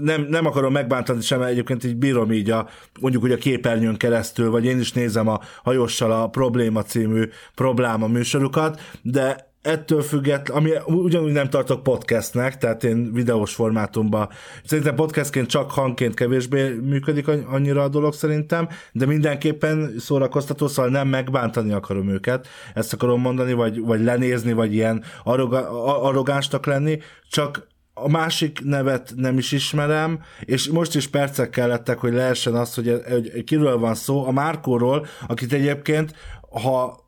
[0.00, 2.68] nem, nem akarom megbántani sem, egyébként így bírom így a,
[3.00, 8.06] mondjuk hogy a képernyőn keresztül, vagy én is nézem a hajóssal a Probléma című probléma
[8.06, 14.28] műsorukat, de ettől független, ami ugyanúgy nem tartok podcastnek, tehát én videós formátumban,
[14.64, 21.08] szerintem podcastként csak hangként kevésbé működik annyira a dolog szerintem, de mindenképpen szórakoztató, szóval nem
[21.08, 26.98] megbántani akarom őket, ezt akarom mondani, vagy, vagy lenézni, vagy ilyen arroga, arrogánstak lenni,
[27.28, 32.74] csak a másik nevet nem is ismerem, és most is percek kellettek, hogy lehessen azt,
[32.74, 36.14] hogy, hogy kiről van szó, a Márkóról, akit egyébként,
[36.62, 37.01] ha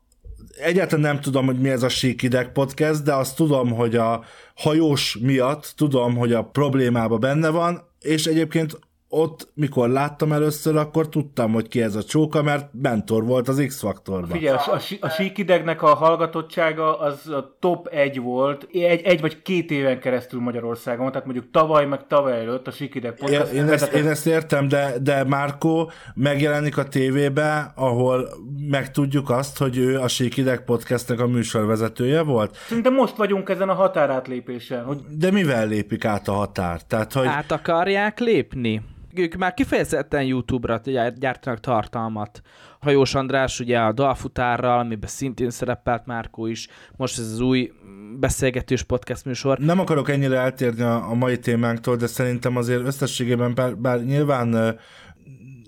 [0.57, 4.23] egyáltalán nem tudom, hogy mi ez a Síkideg podcast, de azt tudom, hogy a
[4.55, 8.79] hajós miatt tudom, hogy a problémába benne van, és egyébként
[9.15, 13.63] ott, mikor láttam először, akkor tudtam, hogy ki ez a csóka, mert mentor volt az
[13.67, 14.29] X-faktorban.
[14.29, 19.41] Figyelj, a, a, a síkidegnek a hallgatottsága az a top egy volt, egy, egy vagy
[19.41, 23.51] két éven keresztül Magyarországon, tehát mondjuk tavaly, meg tavaly előtt a síkideg podcast.
[23.51, 28.29] Én, én, ezt, én ezt értem, de, de Márkó megjelenik a tévébe, ahol
[28.69, 32.57] megtudjuk azt, hogy ő a síkideg podcastnek a műsorvezetője volt.
[32.67, 34.83] Szerintem most vagyunk ezen a határátlépésen.
[34.83, 34.97] Hogy...
[35.17, 36.81] De mivel lépik át a határ?
[36.81, 37.27] Tehát, hogy...
[37.27, 38.81] Át akarják lépni?
[39.19, 40.81] Ők már kifejezetten YouTube-ra
[41.15, 42.41] gyártanak tartalmat.
[42.79, 47.71] Hajós András ugye a Dalfutárral, amiben szintén szerepelt Márkó is, most ez az új
[48.19, 49.57] beszélgetős podcast műsor.
[49.57, 54.77] Nem akarok ennyire eltérni a, mai témánktól, de szerintem azért összességében, bár, bár nyilván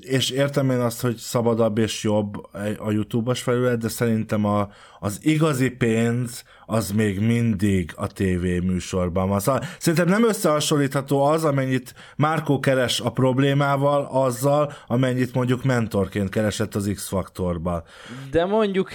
[0.07, 2.35] és értem én azt, hogy szabadabb és jobb
[2.77, 9.29] a YouTube-os felület, de szerintem a, az igazi pénz az még mindig a TV műsorban
[9.29, 9.39] van.
[9.39, 16.75] Szóval szerintem nem összehasonlítható az, amennyit Márkó keres a problémával, azzal, amennyit mondjuk mentorként keresett
[16.75, 17.83] az X-faktorban.
[18.31, 18.89] De mondjuk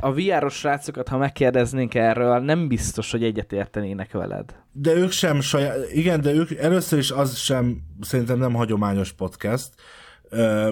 [0.00, 4.54] a VR-os srácokat, ha megkérdeznénk erről, nem biztos, hogy egyetértenének veled.
[4.72, 9.68] De ők sem saját, igen, de ők először is az sem szerintem nem hagyományos podcast,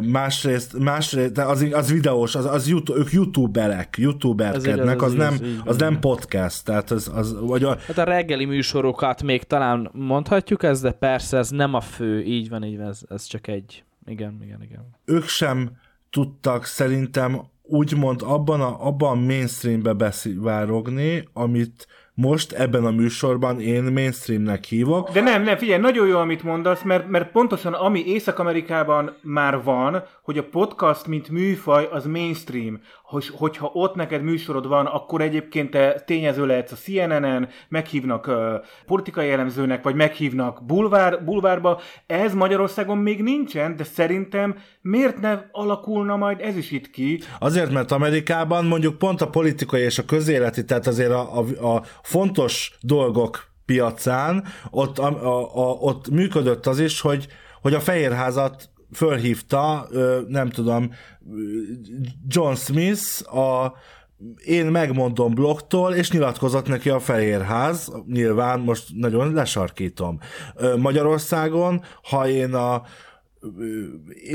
[0.00, 5.62] Másrészt, másrészt de az, az videós, az, az YouTube, ők youtuberek, youtuberkednek, az, igaz, nem,
[5.64, 10.62] az nem podcast, tehát az, az vagy a, Hát a reggeli műsorokat még talán mondhatjuk
[10.62, 13.84] ez, de persze ez nem a fő, így van, így van, ez, ez csak egy.
[14.06, 14.86] Igen, igen, igen.
[15.04, 15.70] ők sem
[16.10, 23.82] tudtak szerintem úgymond abban a, abban a mainstreambe beszivárogni, amit most ebben a műsorban én
[23.82, 25.10] mainstreamnek hívok.
[25.10, 30.02] De nem, nem, figyelj, nagyon jó, amit mondasz, mert, mert pontosan ami Észak-Amerikában már van,
[30.22, 32.80] hogy a podcast, mint műfaj, az mainstream.
[33.14, 38.34] Hogy, hogyha ott neked műsorod van, akkor egyébként te tényező lehetsz a CNN-en, meghívnak uh,
[38.86, 41.80] politikai elemzőnek, vagy meghívnak bulvár, bulvárba.
[42.06, 47.20] Ez Magyarországon még nincsen, de szerintem miért ne alakulna majd ez is itt ki?
[47.38, 51.82] Azért, mert Amerikában mondjuk pont a politikai és a közéleti, tehát azért a, a, a
[52.02, 57.26] fontos dolgok piacán, ott, a, a, a, ott működött az is, hogy,
[57.62, 59.88] hogy a Fehérházat fölhívta,
[60.28, 60.90] nem tudom,
[62.28, 63.74] John Smith a
[64.44, 70.18] én megmondom blogtól, és nyilatkozott neki a Fehérház, nyilván most nagyon lesarkítom.
[70.76, 72.82] Magyarországon, ha én a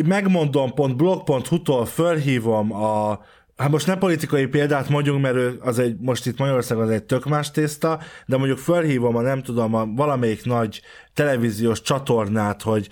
[0.06, 3.20] megmondom pont blog.hu-tól fölhívom a
[3.60, 7.04] Hát most nem politikai példát mondjunk, mert ő az egy, most itt Magyarországon az egy
[7.04, 10.82] tök más tészta, de mondjuk fölhívom a nem tudom, a valamelyik nagy
[11.14, 12.90] televíziós csatornát, hogy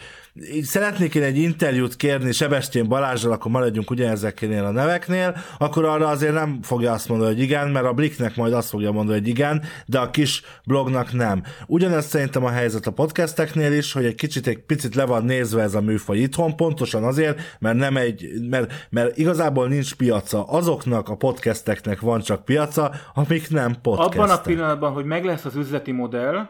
[0.62, 6.34] szeretnék én egy interjút kérni Sebestyén Balázsral, akkor maradjunk ugyanezeknél a neveknél, akkor arra azért
[6.34, 9.64] nem fogja azt mondani, hogy igen, mert a Bliknek majd azt fogja mondani, hogy igen,
[9.86, 11.44] de a kis blognak nem.
[11.68, 15.62] Ugyanezt szerintem a helyzet a podcasteknél is, hogy egy kicsit, egy picit le van nézve
[15.62, 20.44] ez a műfaj itthon, pontosan azért, mert nem egy, mert, mert igazából nincs piaca.
[20.44, 24.20] Azoknak a podcasteknek van csak piaca, amik nem podcastek.
[24.20, 26.50] Abban a pillanatban, hogy meg lesz az üzleti modell,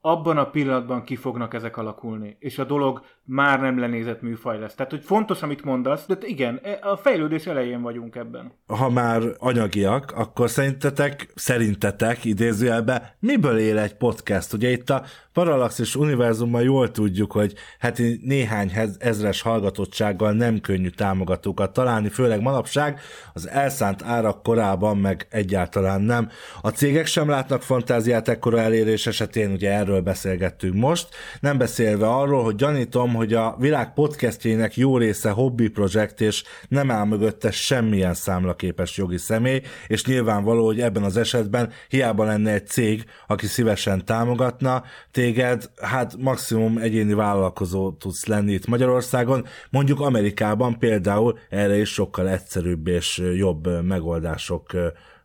[0.00, 4.74] abban a pillanatban ki fognak ezek alakulni, és a dolog már nem lenézett műfaj lesz.
[4.74, 8.52] Tehát, hogy fontos, amit mondasz, de igen, e- a fejlődés elején vagyunk ebben.
[8.66, 14.52] ha már anyagiak, akkor szerintetek, szerintetek idézőjelben, miből él egy podcast?
[14.52, 15.02] Ugye itt a
[15.38, 23.00] Parallaxis univerzumban jól tudjuk, hogy hát néhány ezres hallgatottsággal nem könnyű támogatókat találni, főleg manapság
[23.32, 26.28] az elszánt árak korában meg egyáltalán nem.
[26.60, 31.08] A cégek sem látnak fantáziát ekkora elérés esetén, ugye erről beszélgettünk most,
[31.40, 36.90] nem beszélve arról, hogy gyanítom, hogy a világ podcastjének jó része hobby projekt, és nem
[36.90, 42.66] áll mögötte semmilyen számlaképes jogi személy, és nyilvánvaló, hogy ebben az esetben hiába lenne egy
[42.66, 44.84] cég, aki szívesen támogatna
[45.28, 52.28] téged, hát maximum egyéni vállalkozó tudsz lenni itt Magyarországon, mondjuk Amerikában például erre is sokkal
[52.28, 54.66] egyszerűbb és jobb megoldások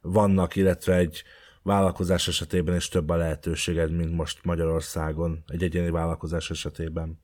[0.01, 1.23] vannak, illetve egy
[1.61, 7.21] vállalkozás esetében is több a lehetőséged, mint most Magyarországon egy egyéni vállalkozás esetében.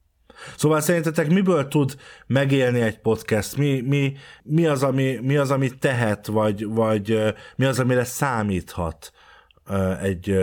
[0.56, 1.96] Szóval szerintetek miből tud
[2.28, 3.58] megélni egy podcast?
[3.58, 4.14] Mi, mi,
[4.44, 9.12] mi, az, ami, mi az, amit tehet, vagy, vagy mi az, amire számíthat
[10.02, 10.36] egy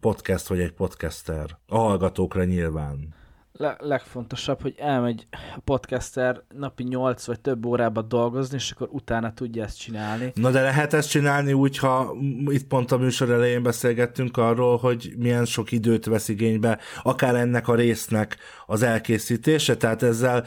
[0.00, 1.58] podcast, vagy egy podcaster?
[1.66, 3.14] A hallgatókra nyilván.
[3.60, 9.32] Le- legfontosabb, hogy elmegy a podcaster napi 8 vagy több órába dolgozni, és akkor utána
[9.32, 10.32] tudja ezt csinálni.
[10.34, 15.14] Na de lehet ezt csinálni úgy, ha itt pont a műsor elején beszélgettünk arról, hogy
[15.18, 18.36] milyen sok időt vesz igénybe, akár ennek a résznek
[18.66, 20.44] az elkészítése, tehát ezzel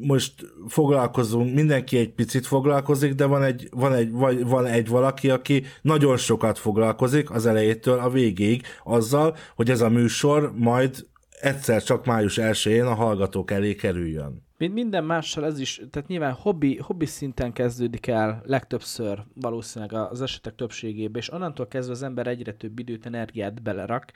[0.00, 0.32] most
[0.68, 5.64] foglalkozunk, mindenki egy picit foglalkozik, de van egy, van egy, vagy van egy valaki, aki
[5.82, 11.12] nagyon sokat foglalkozik az elejétől a végéig azzal, hogy ez a műsor majd
[11.44, 14.42] egyszer csak május 1-én a hallgatók elé kerüljön.
[14.58, 20.22] Mint minden mással ez is, tehát nyilván hobbi, hobbi szinten kezdődik el legtöbbször valószínűleg az
[20.22, 24.12] esetek többségében, és onnantól kezdve az ember egyre több időt, energiát belerak,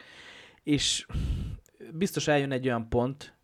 [0.62, 1.06] és
[1.92, 3.37] biztos eljön egy olyan pont,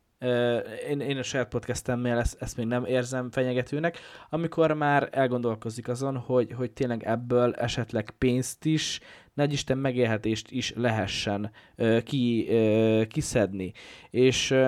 [0.88, 3.98] én, én a saját podcastemmel ezt, ezt még nem érzem fenyegetőnek,
[4.30, 9.00] amikor már elgondolkozik azon, hogy, hogy tényleg ebből esetleg pénzt is,
[9.34, 13.72] nagy Isten megélhetést is lehessen ö, ki, ö, kiszedni.
[14.10, 14.64] És ö,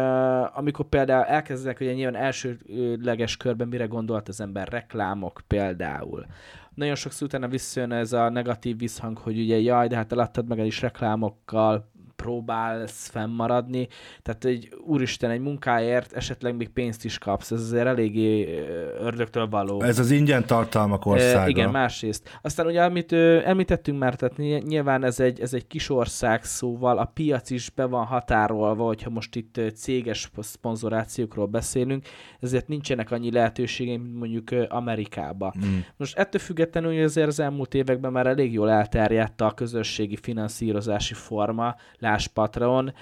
[0.55, 6.27] amikor például elkezdenek, ugye nyilván elsőleges körben mire gondolt az ember, reklámok például.
[6.75, 10.59] Nagyon sokszor utána visszajön ez a negatív visszhang, hogy ugye jaj, de hát eladtad meg
[10.59, 13.89] el is reklámokkal, próbálsz fennmaradni,
[14.23, 18.59] tehát egy úristen, egy munkáért esetleg még pénzt is kapsz, ez azért eléggé
[19.01, 19.83] ördögtől való.
[19.83, 21.45] Ez az ingyen tartalmak országa.
[21.45, 22.39] E, igen, másrészt.
[22.43, 26.45] Aztán ugye, amit ö, említettünk már, tehát ny- nyilván ez egy, ez egy kis ország,
[26.45, 32.07] szóval a piac is be van határolva, hogyha most itt céges szponzorációkról beszélünk,
[32.41, 35.55] ezért nincsenek annyi lehetőségeink, mint mondjuk Amerikába.
[35.59, 35.79] Mm.
[35.97, 41.15] Most ettől függetlenül hogy azért az elmúlt években már elég jól elterjedt a közösségi finanszírozási
[41.15, 41.77] forma,
[42.07, 42.95] Lás Patreon.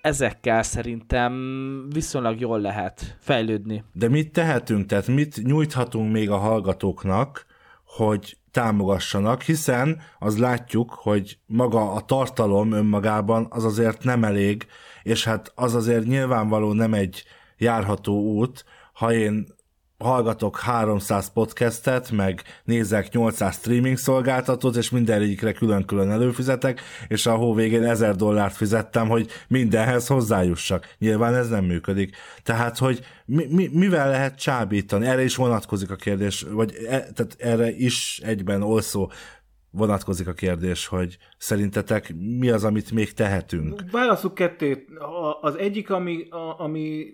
[0.00, 1.32] Ezekkel szerintem
[1.92, 3.84] viszonylag jól lehet fejlődni.
[3.92, 7.46] De mit tehetünk, tehát mit nyújthatunk még a hallgatóknak,
[7.84, 14.66] hogy támogassanak, hiszen az látjuk, hogy maga a tartalom önmagában az azért nem elég,
[15.02, 17.24] és hát az azért nyilvánvaló nem egy
[17.58, 19.46] járható út, ha én
[19.98, 27.54] hallgatok 300 podcastet, meg nézek 800 streaming szolgáltatót, és mindenegyikre külön-külön előfizetek, és a hó
[27.54, 30.94] végén 1000 dollárt fizettem, hogy mindenhez hozzájussak.
[30.98, 32.16] Nyilván ez nem működik.
[32.42, 35.06] Tehát, hogy mi, mi, mivel lehet csábítani?
[35.06, 39.10] Erre is vonatkozik a kérdés, vagy e, tehát erre is egyben olszó
[39.70, 43.82] vonatkozik a kérdés, hogy szerintetek mi az, amit még tehetünk?
[43.90, 44.88] Válaszuk kettét.
[45.40, 46.26] Az egyik, ami,
[46.58, 47.06] ami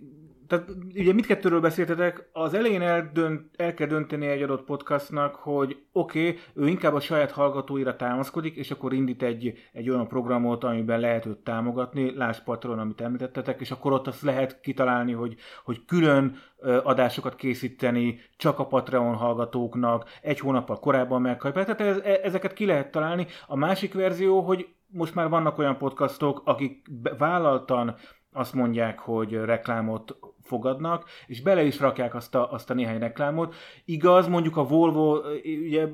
[0.53, 6.29] tehát ugye mindkettőről beszéltetek, az elején eldönt, el kell dönteni egy adott podcastnak, hogy oké,
[6.29, 11.01] okay, ő inkább a saját hallgatóira támaszkodik, és akkor indít egy, egy olyan programot, amiben
[11.01, 15.85] lehet őt támogatni, Lász Patron, amit említettetek, és akkor ott azt lehet kitalálni, hogy, hogy
[15.85, 16.37] külön
[16.83, 21.77] adásokat készíteni csak a Patreon hallgatóknak, egy hónappal korábban megkapják.
[21.77, 23.27] Tehát ez, e, ezeket ki lehet találni.
[23.47, 26.87] A másik verzió, hogy most már vannak olyan podcastok, akik
[27.19, 27.97] vállaltan
[28.33, 33.55] azt mondják, hogy reklámot fogadnak, és bele is rakják azt a, azt a néhány reklámot.
[33.85, 35.19] Igaz, mondjuk a Volvo,
[35.67, 35.89] ugye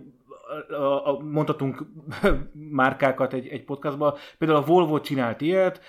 [0.68, 1.86] a, a, mondhatunk
[2.70, 5.80] márkákat egy, egy podcastban, például a Volvo csinált ilyet,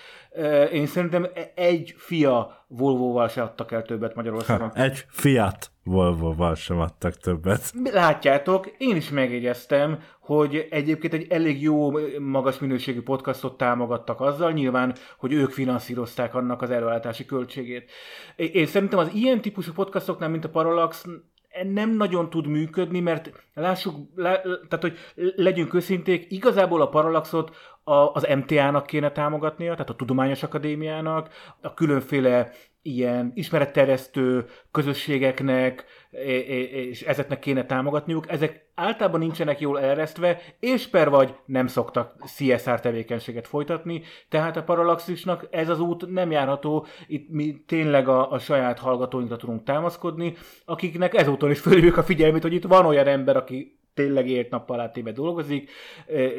[0.72, 4.70] én szerintem egy fia Volvo-val se adtak el többet Magyarországon.
[4.74, 7.72] Ha, egy Fiat Volvo-val sem adtak többet.
[7.92, 14.94] Látjátok, én is megjegyeztem, hogy egyébként egy elég jó, magas minőségű podcastot támogattak azzal, nyilván,
[15.18, 17.90] hogy ők finanszírozták annak az előállítási költségét.
[18.36, 21.04] Én szerintem az ilyen típusú podcastoknál, mint a Parallax,
[21.72, 24.98] nem nagyon tud működni, mert lássuk, lá, tehát hogy
[25.36, 31.28] legyünk őszinték, igazából a Parallaxot a, az MTA-nak kéne támogatnia, tehát a Tudományos Akadémiának,
[31.60, 32.50] a különféle
[32.82, 38.30] ilyen ismeretterjesztő közösségeknek, és ezeknek kéne támogatniuk.
[38.30, 44.62] Ezek általában nincsenek jól elresztve, és per vagy nem szoktak CSR tevékenységet folytatni, tehát a
[44.62, 50.34] Parallaxisnak ez az út nem járható, itt mi tényleg a, a saját hallgatóinkra tudunk támaszkodni,
[50.64, 54.80] akiknek ezúton is fölhívjuk a figyelmét, hogy itt van olyan ember, aki tényleg ért nappal
[54.80, 55.70] átéve dolgozik,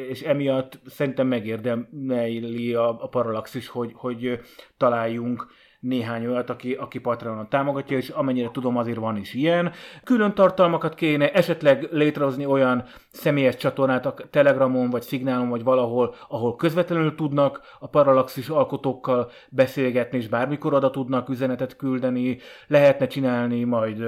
[0.08, 4.40] és emiatt szerintem megérdemli a, a Parallaxis, hogy, hogy
[4.76, 5.46] találjunk
[5.82, 9.72] néhány olyat, aki, aki Patreonon támogatja, és amennyire tudom, azért van is ilyen.
[10.04, 16.56] Külön tartalmakat kéne esetleg létrehozni olyan személyes csatornát a Telegramon, vagy Szignálon, vagy valahol, ahol
[16.56, 24.04] közvetlenül tudnak a paralaxis alkotókkal beszélgetni, és bármikor oda tudnak üzenetet küldeni, lehetne csinálni majd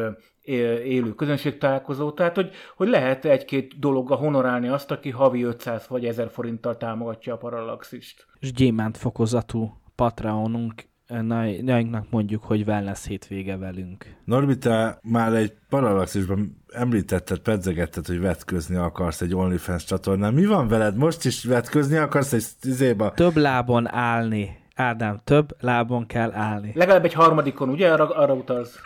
[0.84, 6.30] élő közönségtalálkozó, tehát hogy, hogy lehet egy-két dologgal honorálni azt, aki havi 500 vagy 1000
[6.30, 8.26] forinttal támogatja a Parallaxist.
[8.38, 14.16] És gyémánt fokozatú Patreonunk nainknak mondjuk, hogy wellness hétvége velünk.
[14.24, 20.34] Norbi, te már egy paralaxisban említetted, pedzegetted, hogy vetközni akarsz egy OnlyFans csatornán.
[20.34, 20.96] Mi van veled?
[20.96, 23.12] Most is vetközni akarsz egy izéba?
[23.12, 24.62] Több lábon állni.
[24.74, 26.72] Ádám, több lábon kell állni.
[26.74, 27.92] Legalább egy harmadikon, ugye?
[27.92, 28.80] Arra, arra utalsz.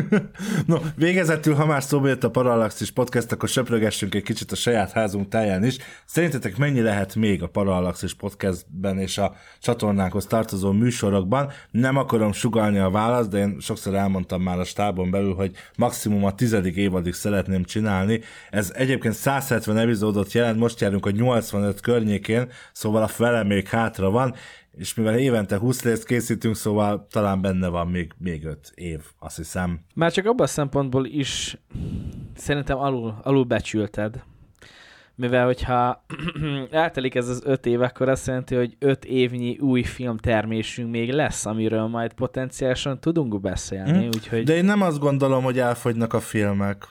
[0.66, 4.90] no, végezetül, ha már szóba jött a Parallaxis podcast, akkor söprögessünk egy kicsit a saját
[4.90, 5.76] házunk táján is.
[6.04, 11.50] Szerintetek mennyi lehet még a Parallaxis podcastben és a csatornákhoz tartozó műsorokban?
[11.70, 16.24] Nem akarom sugalni a választ, de én sokszor elmondtam már a stábon belül, hogy maximum
[16.24, 18.20] a tizedik évadig szeretném csinálni.
[18.50, 24.10] Ez egyébként 170 epizódot jelent, most járunk a 85 környékén, szóval a fele még hátra
[24.10, 24.34] van,
[24.76, 29.36] és mivel évente 20 részt készítünk, szóval talán benne van még, még 5 év, azt
[29.36, 29.80] hiszem.
[29.94, 31.56] Már csak abban a szempontból is
[32.36, 34.22] szerintem alul, alul becsülted.
[35.14, 36.04] Mivel, hogyha
[36.70, 41.46] eltelik ez az öt év, akkor azt jelenti, hogy öt évnyi új filmtermésünk még lesz,
[41.46, 43.98] amiről majd potenciálisan tudunk beszélni.
[43.98, 44.06] Hmm.
[44.06, 44.44] Úgyhogy...
[44.44, 46.88] De én nem azt gondolom, hogy elfogynak a filmek.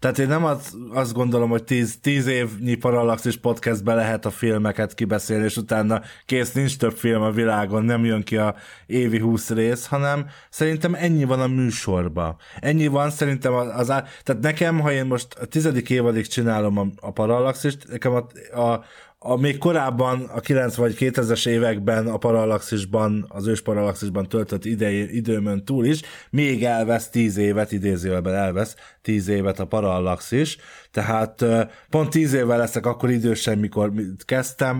[0.00, 4.94] Tehát én nem az, azt gondolom, hogy tíz, tíz évnyi Parallaxis podcastbe lehet a filmeket
[4.94, 8.54] kibeszélni, és utána kész, nincs több film a világon, nem jön ki a
[8.86, 12.36] évi húsz rész, hanem szerintem ennyi van a műsorba.
[12.60, 13.86] Ennyi van szerintem az, az
[14.22, 18.26] tehát nekem, ha én most a tizedik évadig csinálom a, a Parallaxist, nekem a,
[18.60, 18.84] a,
[19.22, 25.16] a még korábban, a 90 vagy 2000-es években a Parallaxisban, az ős Parallaxisban töltött idei,
[25.16, 30.56] időmön túl is, még elvesz 10 évet, idézőjelben elvesz 10 évet a Parallaxis,
[30.90, 31.44] tehát
[31.90, 33.92] pont 10 évvel leszek akkor idősen, mikor
[34.24, 34.76] kezdtem,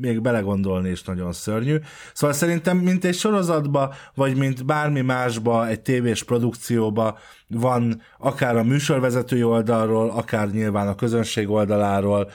[0.00, 1.76] még belegondolni is nagyon szörnyű.
[2.12, 8.62] Szóval szerintem, mint egy sorozatba, vagy mint bármi másba, egy tévés produkcióba, van akár a
[8.62, 12.30] műsorvezetői oldalról, akár nyilván a közönség oldaláról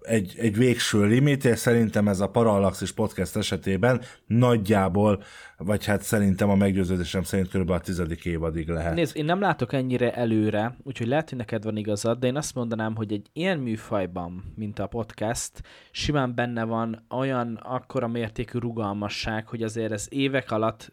[0.00, 5.22] egy, egy végső limit, és szerintem ez a Parallaxis podcast esetében nagyjából,
[5.56, 7.70] vagy hát szerintem a meggyőződésem szerint kb.
[7.70, 8.94] a tizedik évadig lehet.
[8.94, 12.54] Nézd, én nem látok ennyire előre, úgyhogy lehet, hogy neked van igazad, de én azt
[12.54, 19.48] mondanám, hogy egy ilyen műfajban, mint a podcast, simán benne van olyan akkora mértékű rugalmasság,
[19.48, 20.92] hogy azért ez évek alatt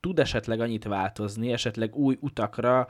[0.00, 2.88] tud esetleg annyit változni, esetleg új utakra,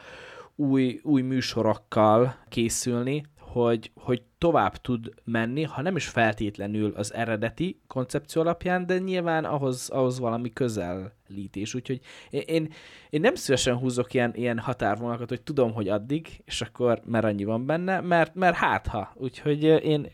[0.57, 7.81] új, új műsorokkal készülni, hogy, hogy tovább tud menni, ha nem is feltétlenül az eredeti
[7.87, 11.75] koncepció alapján, de nyilván ahhoz, ahhoz valami közelítés.
[11.75, 12.01] Úgyhogy
[12.31, 12.73] én, én,
[13.11, 17.45] én nem szívesen húzok ilyen, ilyen határvonalakat, hogy tudom, hogy addig, és akkor mert annyi
[17.45, 19.13] van benne, mert, mert hát ha.
[19.15, 20.07] Úgyhogy én,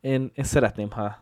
[0.00, 1.18] én, én szeretném, ha,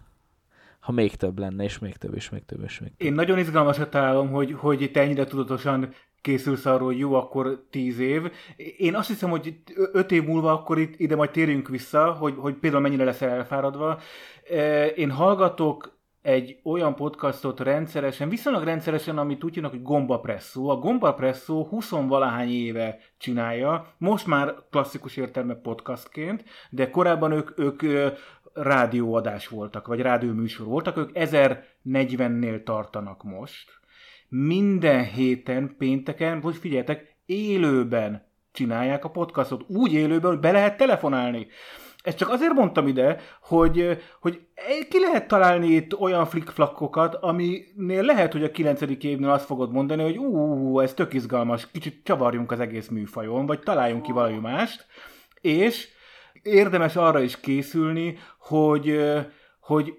[0.81, 3.07] ha még több lenne, és még több, és még több, és még több.
[3.07, 5.95] Én nagyon izgalmasat találom, hogy, hogy te ennyire tudatosan
[6.25, 8.33] készülsz arról, jó, akkor tíz év.
[8.77, 9.55] Én azt hiszem, hogy
[9.93, 14.01] öt év múlva akkor itt, ide majd térjünk vissza, hogy, hogy például mennyire leszel elfáradva.
[14.95, 20.69] Én hallgatok egy olyan podcastot rendszeresen, viszonylag rendszeresen, amit úgy hívnak, hogy Gomba Presszó.
[20.69, 27.59] A Gomba Presszó 20 valahány éve csinálja, most már klasszikus értelme podcastként, de korábban ők,
[27.59, 27.83] ők
[28.53, 33.83] rádióadás voltak, vagy rádióműsor voltak, ők 1040-nél tartanak most.
[34.29, 39.65] Minden héten, pénteken, vagy figyeljetek, élőben csinálják a podcastot.
[39.69, 41.47] Úgy élőben, hogy be lehet telefonálni.
[42.03, 44.47] Ezt csak azért mondtam ide, hogy, hogy
[44.89, 50.03] ki lehet találni itt olyan flickflakkokat, aminél lehet, hogy a kilencedik évnél azt fogod mondani,
[50.03, 54.87] hogy ú, ez tök izgalmas, kicsit csavarjunk az egész műfajon, vagy találjunk ki valami mást,
[55.41, 55.89] és
[56.43, 59.01] érdemes arra is készülni, hogy
[59.65, 59.95] hogy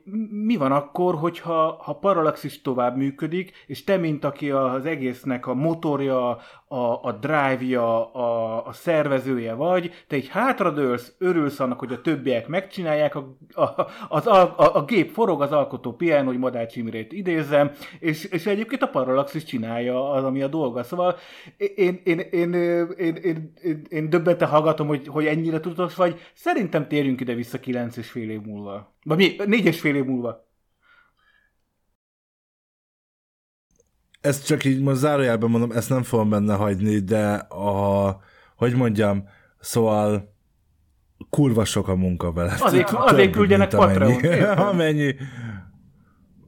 [0.46, 5.54] mi van akkor, hogyha ha Parallaxis tovább működik, és te, mint aki az egésznek a
[5.54, 6.38] motorja,
[6.68, 12.48] a, a drive-ja, a, a szervezője vagy, te így hátradőlsz, örülsz annak, hogy a többiek
[12.48, 17.14] megcsinálják, a, a, az, a, a, a gép forog, az alkotó pián, hogy Madács Imrét
[17.14, 20.84] idézem, és, és egyébként a Parallaxis csinálja az, ami a dolga.
[20.84, 21.16] Szóval
[21.58, 22.54] én, én, én, én,
[22.98, 26.20] én, én, én, én döbbente hallgatom, hogy, hogy ennyire tudatos vagy.
[26.34, 28.94] Szerintem térjünk ide vissza kilenc és fél év múlva.
[29.04, 29.36] Vagy mi?
[29.56, 30.48] Négy és fél év múlva.
[34.22, 38.20] Ezt csak így most zárójelben mondom, ezt nem fogom benne hagyni, de a,
[38.56, 39.28] hogy mondjam,
[39.60, 40.34] szóval
[41.30, 42.58] kurva sok a munka vele.
[42.60, 44.24] Azért, azért küldjenek Patreon.
[44.70, 45.16] Amennyi,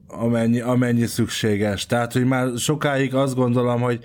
[0.06, 1.86] amennyi, amennyi szükséges.
[1.86, 4.04] Tehát, hogy már sokáig azt gondolom, hogy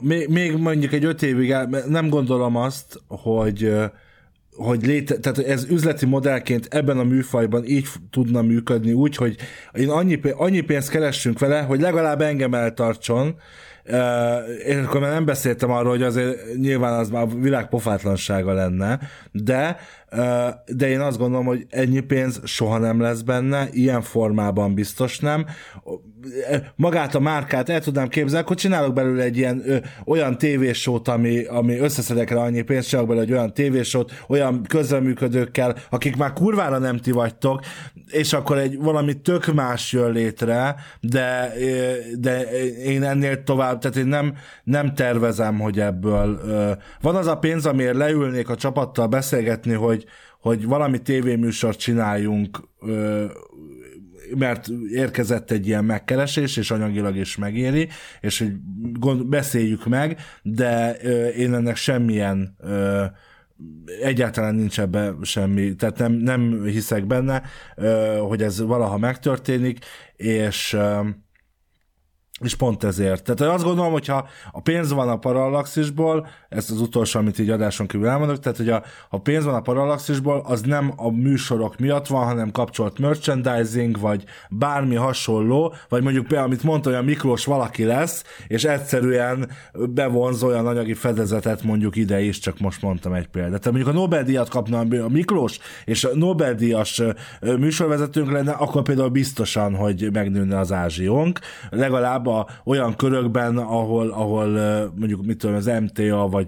[0.00, 1.54] még, még mondjuk egy öt évig,
[1.86, 3.74] nem gondolom azt, hogy
[4.56, 9.36] hogy léte, tehát ez üzleti modellként ebben a műfajban így tudna működni úgy, hogy
[9.72, 13.34] én annyi, annyi pénzt keressünk vele, hogy legalább engem eltartson,
[14.64, 18.98] és akkor már nem beszéltem arról, hogy azért nyilván az már világ pofátlansága lenne,
[19.32, 19.76] de,
[20.66, 25.46] de én azt gondolom, hogy ennyi pénz soha nem lesz benne, ilyen formában biztos nem.
[26.76, 31.44] Magát a márkát el tudnám képzelni, akkor csinálok belőle egy ilyen ö, olyan tévésót, ami,
[31.44, 36.78] ami összeszedek rá annyi pénzt, csinálok belőle egy olyan tévésót, olyan közreműködőkkel, akik már kurvára
[36.78, 37.60] nem ti vagytok,
[38.06, 41.52] és akkor egy valami tök más jön létre, de,
[42.18, 42.42] de
[42.84, 44.34] én ennél tovább, tehát én nem,
[44.64, 50.01] nem tervezem, hogy ebből ö, van az a pénz, amiért leülnék a csapattal beszélgetni, hogy,
[50.40, 52.60] hogy valami tévéműsort csináljunk
[54.38, 57.88] mert érkezett egy ilyen megkeresés, és anyagilag is megéri,
[58.20, 58.52] és hogy
[58.92, 60.92] gond, beszéljük meg, de
[61.30, 62.56] én ennek semmilyen
[64.00, 67.42] egyáltalán nincs ebbe semmi, tehát nem, nem hiszek benne,
[68.28, 69.84] hogy ez valaha megtörténik,
[70.16, 70.76] és
[72.40, 73.24] és pont ezért.
[73.24, 77.86] Tehát azt gondolom, hogyha a pénz van a parallaxisból, ezt az utolsó, amit így adáson
[77.86, 82.06] kívül elmondok, tehát hogy a, a pénz van a parallaxisból, az nem a műsorok miatt
[82.06, 87.44] van, hanem kapcsolt merchandising, vagy bármi hasonló, vagy mondjuk például, amit mondta, hogy a Miklós
[87.44, 93.28] valaki lesz, és egyszerűen bevonz olyan anyagi fedezetet mondjuk ide is, csak most mondtam egy
[93.28, 93.60] példát.
[93.60, 97.02] Tehát mondjuk a Nobel-díjat kapna a Miklós, és a Nobel-díjas
[97.40, 101.38] műsorvezetőnk lenne, akkor például biztosan, hogy megnőne az ázsiónk.
[101.70, 104.48] Legalább a olyan körökben, ahol, ahol
[104.94, 106.41] mondjuk mit tudom, az MTA, vagy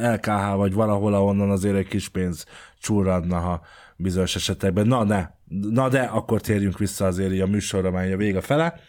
[0.00, 2.44] LKH, vagy valahol, ahonnan azért egy kis pénz
[2.78, 3.60] csúradna, ha
[3.96, 4.86] bizonyos esetekben.
[4.86, 5.28] Na ne,
[5.70, 8.80] na de, akkor térjünk vissza azért a műsorra, mely a vége fele.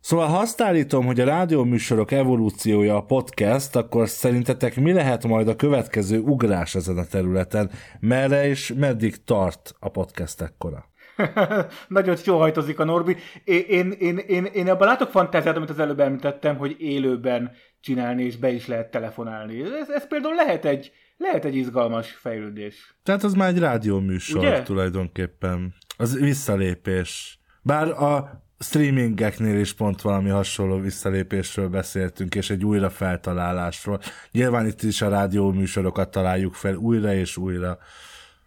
[0.00, 5.48] Szóval ha azt állítom, hogy a rádióműsorok evolúciója a podcast, akkor szerintetek mi lehet majd
[5.48, 7.70] a következő ugrás ezen a területen?
[8.00, 10.92] Merre és meddig tart a podcast ekkora?
[11.88, 13.16] Nagyon jól hajtozik a Norbi.
[13.44, 18.24] Én, én, én, én, én abban látok fantáziát, amit az előbb említettem, hogy élőben csinálni,
[18.24, 19.62] és be is lehet telefonálni.
[19.62, 22.94] Ez, ez például lehet egy, lehet egy izgalmas fejlődés.
[23.02, 24.62] Tehát az már egy rádióműsor Ugye?
[24.62, 25.74] tulajdonképpen.
[25.96, 27.38] Az visszalépés.
[27.62, 34.00] Bár a streamingeknél is pont valami hasonló visszalépésről beszéltünk, és egy újra feltalálásról.
[34.30, 37.78] Nyilván itt is a rádióműsorokat találjuk fel újra és újra.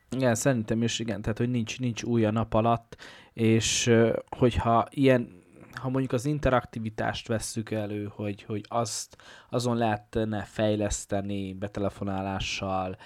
[0.09, 2.97] Igen, szerintem is igen, tehát hogy nincs, nincs új a nap alatt,
[3.33, 3.93] és
[4.37, 5.43] hogyha ilyen,
[5.73, 9.17] ha mondjuk az interaktivitást vesszük elő, hogy, hogy azt,
[9.49, 12.97] azon lehetne fejleszteni betelefonálással,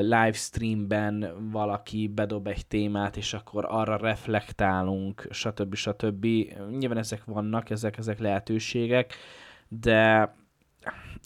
[0.00, 5.74] livestreamben valaki bedob egy témát, és akkor arra reflektálunk, stb.
[5.74, 6.24] stb.
[6.78, 9.14] Nyilván ezek vannak, ezek, ezek lehetőségek,
[9.68, 10.34] de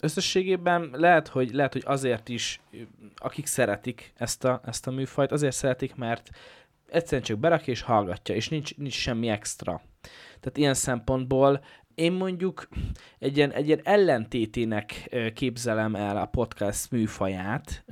[0.01, 2.61] összességében lehet, hogy, lehet, hogy azért is,
[3.15, 6.29] akik szeretik ezt a, ezt a műfajt, azért szeretik, mert
[6.87, 9.81] egyszerűen csak berakja és hallgatja, és nincs, nincs semmi extra.
[10.39, 11.63] Tehát ilyen szempontból
[11.95, 12.67] én mondjuk
[13.19, 17.83] egy ilyen, egy ilyen ellentétének képzelem el a podcast műfaját,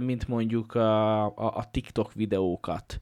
[0.00, 3.00] mint mondjuk a, a, a TikTok videókat.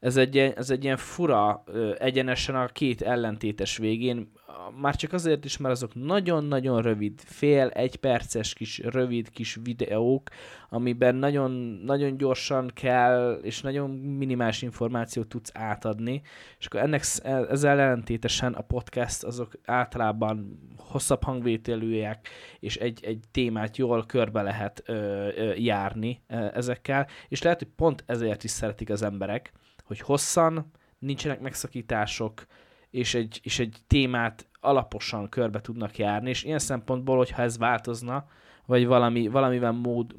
[0.00, 1.64] Ez egy, ez egy ilyen fura,
[1.98, 4.32] egyenesen a két ellentétes végén,
[4.80, 10.28] már csak azért is, mert azok nagyon-nagyon rövid, fél, egy perces kis rövid kis videók,
[10.68, 11.50] amiben nagyon,
[11.84, 16.22] nagyon gyorsan kell, és nagyon minimális információt tudsz átadni,
[16.58, 22.28] és akkor ennek sz- ezzel ellentétesen a podcast azok általában hosszabb hangvételűek,
[22.60, 24.92] és egy, egy témát jól körbe lehet ö,
[25.36, 29.52] ö, járni ö, ezekkel, és lehet, hogy pont ezért is szeretik az emberek,
[29.88, 32.46] hogy hosszan, nincsenek megszakítások,
[32.90, 38.26] és egy, és egy témát alaposan körbe tudnak járni, és ilyen szempontból, hogyha ez változna,
[38.66, 40.14] vagy valami, valamivel mód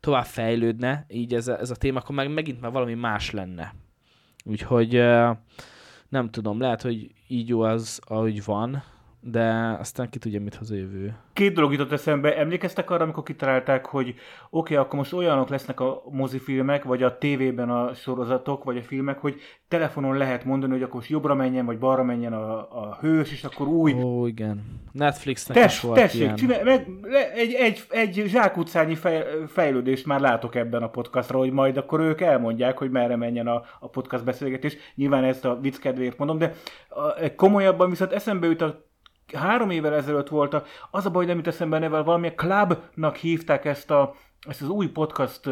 [0.00, 3.74] tovább fejlődne, így ez a, ez a téma, akkor meg megint már valami más lenne.
[4.44, 4.92] Úgyhogy
[6.08, 8.82] nem tudom, lehet, hogy így jó az, ahogy van,
[9.24, 11.14] de aztán ki tudja, mit hoz a jövő.
[11.32, 12.36] Két dolog jutott eszembe.
[12.36, 14.18] Emlékeztek arra, amikor kitalálták, hogy oké,
[14.50, 19.18] okay, akkor most olyanok lesznek a mozifilmek, vagy a tévében a sorozatok, vagy a filmek,
[19.18, 23.32] hogy telefonon lehet mondani, hogy akkor most jobbra menjen, vagy balra menjen a, a hős,
[23.32, 23.92] és akkor új...
[23.92, 24.80] Ó, igen.
[24.92, 26.34] Netflixnek Tess, is volt tessék, ilyen.
[26.34, 31.50] csinálj, meg, le, egy, egy, egy zsákutcányi fej, fejlődést már látok ebben a podcastra, hogy
[31.50, 34.76] majd akkor ők elmondják, hogy merre menjen a, a podcast beszélgetés.
[34.94, 36.54] Nyilván ezt a vicc kedvéért mondom, de
[36.88, 38.90] a, komolyabban viszont eszembe jut a
[39.34, 43.16] három évvel ezelőtt volt a, az a baj, nem jut eszembe a neve, valamilyen clubnak
[43.16, 44.14] hívták ezt, a,
[44.48, 45.48] ezt az új podcast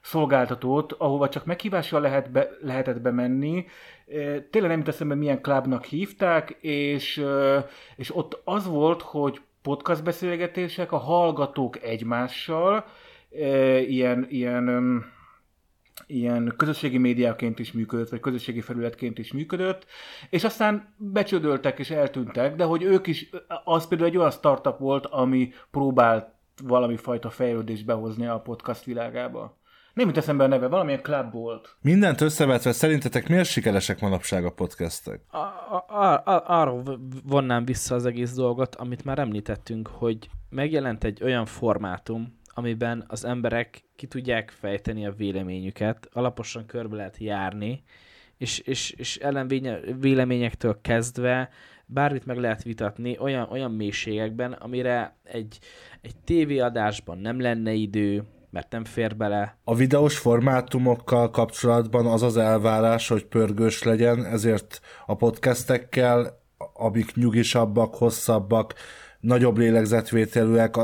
[0.00, 3.66] szolgáltatót, ahova csak meghívással lehet be, lehetett bemenni.
[4.50, 7.24] Tényleg nem jut eszembe, milyen clubnak hívták, és,
[7.96, 12.84] és ott az volt, hogy podcast beszélgetések, a hallgatók egymással,
[13.86, 15.04] ilyen, ilyen
[16.06, 19.86] ilyen közösségi médiaként is működött, vagy közösségi felületként is működött,
[20.30, 23.30] és aztán becsődöltek és eltűntek, de hogy ők is,
[23.64, 26.26] az például egy olyan startup volt, ami próbált
[26.62, 29.60] valami fajta fejlődést behozni a podcast világába.
[29.94, 31.76] Nem jut eszembe a neve, valamilyen club volt.
[31.80, 35.20] Mindent összevetve szerintetek miért sikeresek manapság a podcastek?
[35.30, 41.22] A, a, a, arról vonnám vissza az egész dolgot, amit már említettünk, hogy megjelent egy
[41.22, 47.82] olyan formátum, amiben az emberek ki tudják fejteni a véleményüket, alaposan körbe lehet járni,
[48.36, 51.50] és, és, és ellenvénye- véleményektől kezdve
[51.86, 55.58] bármit meg lehet vitatni olyan, olyan mélységekben, amire egy,
[56.00, 59.58] egy tévéadásban nem lenne idő, mert nem fér bele.
[59.64, 66.40] A videós formátumokkal kapcsolatban az az elvárás, hogy pörgős legyen, ezért a podcastekkel,
[66.74, 68.74] amik nyugisabbak, hosszabbak,
[69.22, 70.76] nagyobb lélegzetvételűek,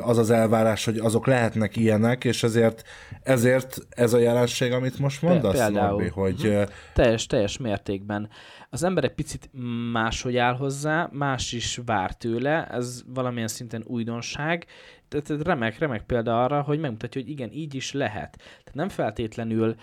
[0.00, 2.82] az az elvárás, hogy azok lehetnek ilyenek, és ezért,
[3.22, 5.88] ezért ez a jelenség, amit most mondasz, például.
[5.88, 6.62] Norbi, hogy ö,
[6.94, 8.28] Teljes, teljes mértékben.
[8.70, 9.50] Az ember egy picit
[9.92, 14.66] máshogy áll hozzá, más is vár tőle, ez valamilyen szinten újdonság,
[15.08, 18.36] tehát remek, remek példa arra, hogy megmutatja, hogy igen, így is lehet.
[18.36, 19.74] Tehát nem feltétlenül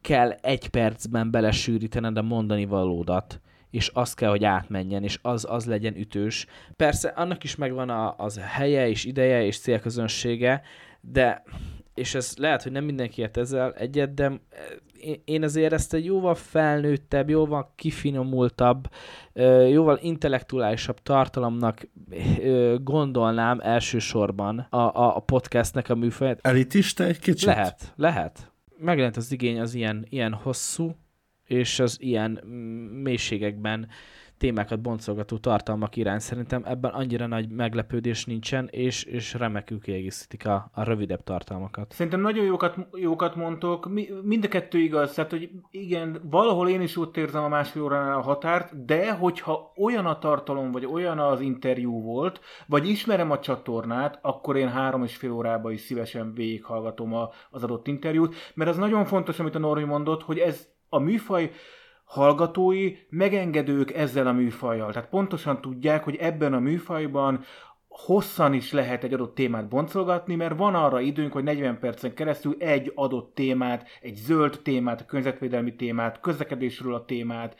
[0.00, 3.40] kell egy percben belesűrítened a mondani valódat,
[3.76, 6.46] és az kell, hogy átmenjen, és az, az legyen ütős.
[6.76, 10.62] Persze, annak is megvan a, az helye, és ideje, és célközönsége,
[11.00, 11.42] de,
[11.94, 14.32] és ez lehet, hogy nem mindenki ért ezzel egyet, de
[15.00, 18.88] én- én azért ezt egy jóval felnőttebb, jóval kifinomultabb,
[19.32, 21.88] ö, jóval intellektuálisabb tartalomnak
[22.40, 26.38] ö, gondolnám elsősorban a, a, a podcastnek a műfaját.
[26.42, 27.46] elitista egy kicsit?
[27.46, 28.52] Lehet, lehet.
[28.78, 30.96] Megjelent az igény az ilyen, ilyen hosszú,
[31.46, 33.88] és az ilyen mm, mélységekben
[34.38, 36.18] témákat boncolgató tartalmak irány.
[36.18, 41.92] Szerintem ebben annyira nagy meglepődés nincsen, és, és remekül kiegészítik a, a rövidebb tartalmakat.
[41.92, 46.80] Szerintem nagyon jókat, jókat mondtok, Mi, mind a kettő igaz, tehát hogy igen, valahol én
[46.80, 51.18] is ott érzem a másfél óránál a határt, de hogyha olyan a tartalom, vagy olyan
[51.18, 56.34] az interjú volt, vagy ismerem a csatornát, akkor én három és fél órába is szívesen
[56.34, 60.74] végighallgatom a, az adott interjút, mert az nagyon fontos, amit a Normi mondott, hogy ez
[60.88, 61.50] a műfaj
[62.04, 64.92] hallgatói megengedők ezzel a műfajjal.
[64.92, 67.44] Tehát pontosan tudják, hogy ebben a műfajban
[67.88, 72.56] hosszan is lehet egy adott témát boncolgatni, mert van arra időnk, hogy 40 percen keresztül
[72.58, 77.56] egy adott témát, egy zöld témát, a környezetvédelmi témát, közlekedésről a témát,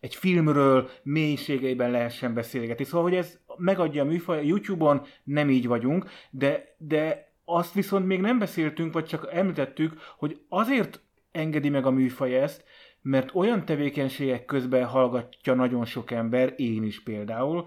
[0.00, 2.84] egy filmről mélységeiben lehessen beszélgetni.
[2.84, 8.20] Szóval, hogy ez megadja a műfaj, YouTube-on nem így vagyunk, de, de azt viszont még
[8.20, 11.00] nem beszéltünk, vagy csak említettük, hogy azért
[11.36, 12.64] engedi meg a műfaj ezt,
[13.02, 17.66] mert olyan tevékenységek közben hallgatja nagyon sok ember, én is például,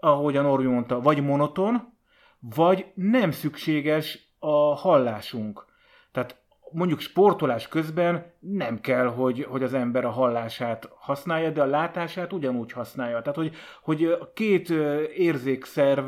[0.00, 1.94] ahogy a Norbi mondta, vagy monoton,
[2.40, 5.64] vagy nem szükséges a hallásunk.
[6.12, 6.40] Tehát
[6.72, 12.32] mondjuk sportolás közben nem kell, hogy, hogy az ember a hallását használja, de a látását
[12.32, 13.20] ugyanúgy használja.
[13.20, 14.70] Tehát, hogy, hogy két
[15.16, 16.04] érzékszerv,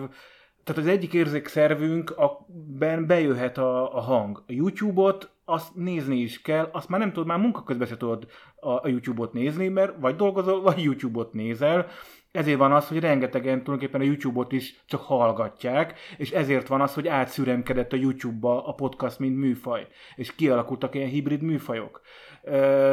[0.64, 2.14] tehát az egyik érzékszervünk,
[2.78, 4.42] ben bejöhet a, a hang.
[4.46, 8.26] A YouTube-ot azt nézni is kell, azt már nem tudod, már munka közben se tudod
[8.56, 11.86] a, a YouTube-ot nézni, mert vagy dolgozol, vagy YouTube-ot nézel,
[12.32, 16.94] ezért van az, hogy rengetegen tulajdonképpen a YouTube-ot is csak hallgatják, és ezért van az,
[16.94, 22.00] hogy átszüremkedett a YouTube-ba a podcast, mint műfaj, és kialakultak ilyen hibrid műfajok.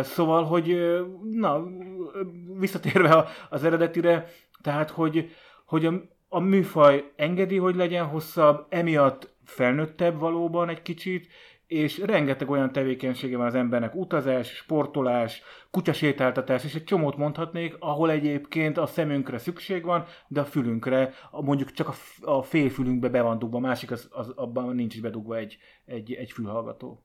[0.01, 0.97] Szóval, hogy
[1.31, 1.63] na,
[2.59, 4.27] visszatérve az eredetire,
[4.61, 5.29] tehát, hogy,
[5.65, 5.93] hogy a,
[6.29, 11.27] a műfaj engedi, hogy legyen hosszabb, emiatt felnőttebb valóban egy kicsit,
[11.67, 18.11] és rengeteg olyan tevékenysége van az embernek, utazás, sportolás, kutyasétáltatás, és egy csomót mondhatnék, ahol
[18.11, 23.21] egyébként a szemünkre szükség van, de a fülünkre, mondjuk csak a, a fél fülünkbe be
[23.21, 27.03] van dugva, másik az, az, abban nincs is bedugva egy, egy, egy fülhallgató.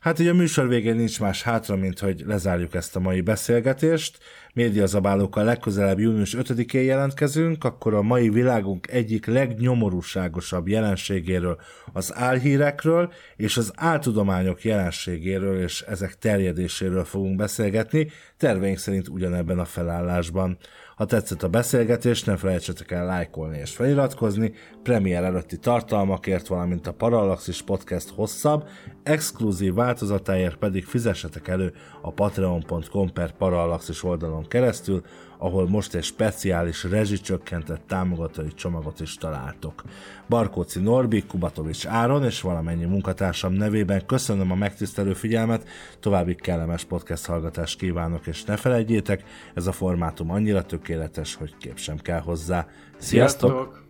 [0.00, 4.18] Hát ugye a műsor végén nincs más hátra, mint hogy lezárjuk ezt a mai beszélgetést.
[4.54, 11.60] Médiazabálókkal legközelebb június 5-én jelentkezünk, akkor a mai világunk egyik legnyomorúságosabb jelenségéről,
[11.92, 19.64] az álhírekről és az áltudományok jelenségéről és ezek terjedéséről fogunk beszélgetni, terveink szerint ugyanebben a
[19.64, 20.58] felállásban.
[21.00, 24.52] Ha tetszett a beszélgetés, ne felejtsetek el lájkolni és feliratkozni,
[24.82, 28.68] premier előtti tartalmakért, valamint a Parallaxis Podcast hosszabb,
[29.02, 31.72] exkluzív változatáért pedig fizessetek elő
[32.02, 35.02] a patreon.com per Parallaxis oldalon keresztül,
[35.40, 39.82] ahol most egy speciális rezsicsökkentett támogatói csomagot is találtok.
[40.28, 45.68] Barkóci Norbi, Kubatovics Áron és valamennyi munkatársam nevében köszönöm a megtisztelő figyelmet,
[46.00, 51.78] további kellemes podcast hallgatást kívánok, és ne felejtjétek, ez a formátum annyira tökéletes, hogy kép
[51.78, 52.66] sem kell hozzá.
[52.98, 53.50] Sziasztok!
[53.50, 53.89] Sziasztok!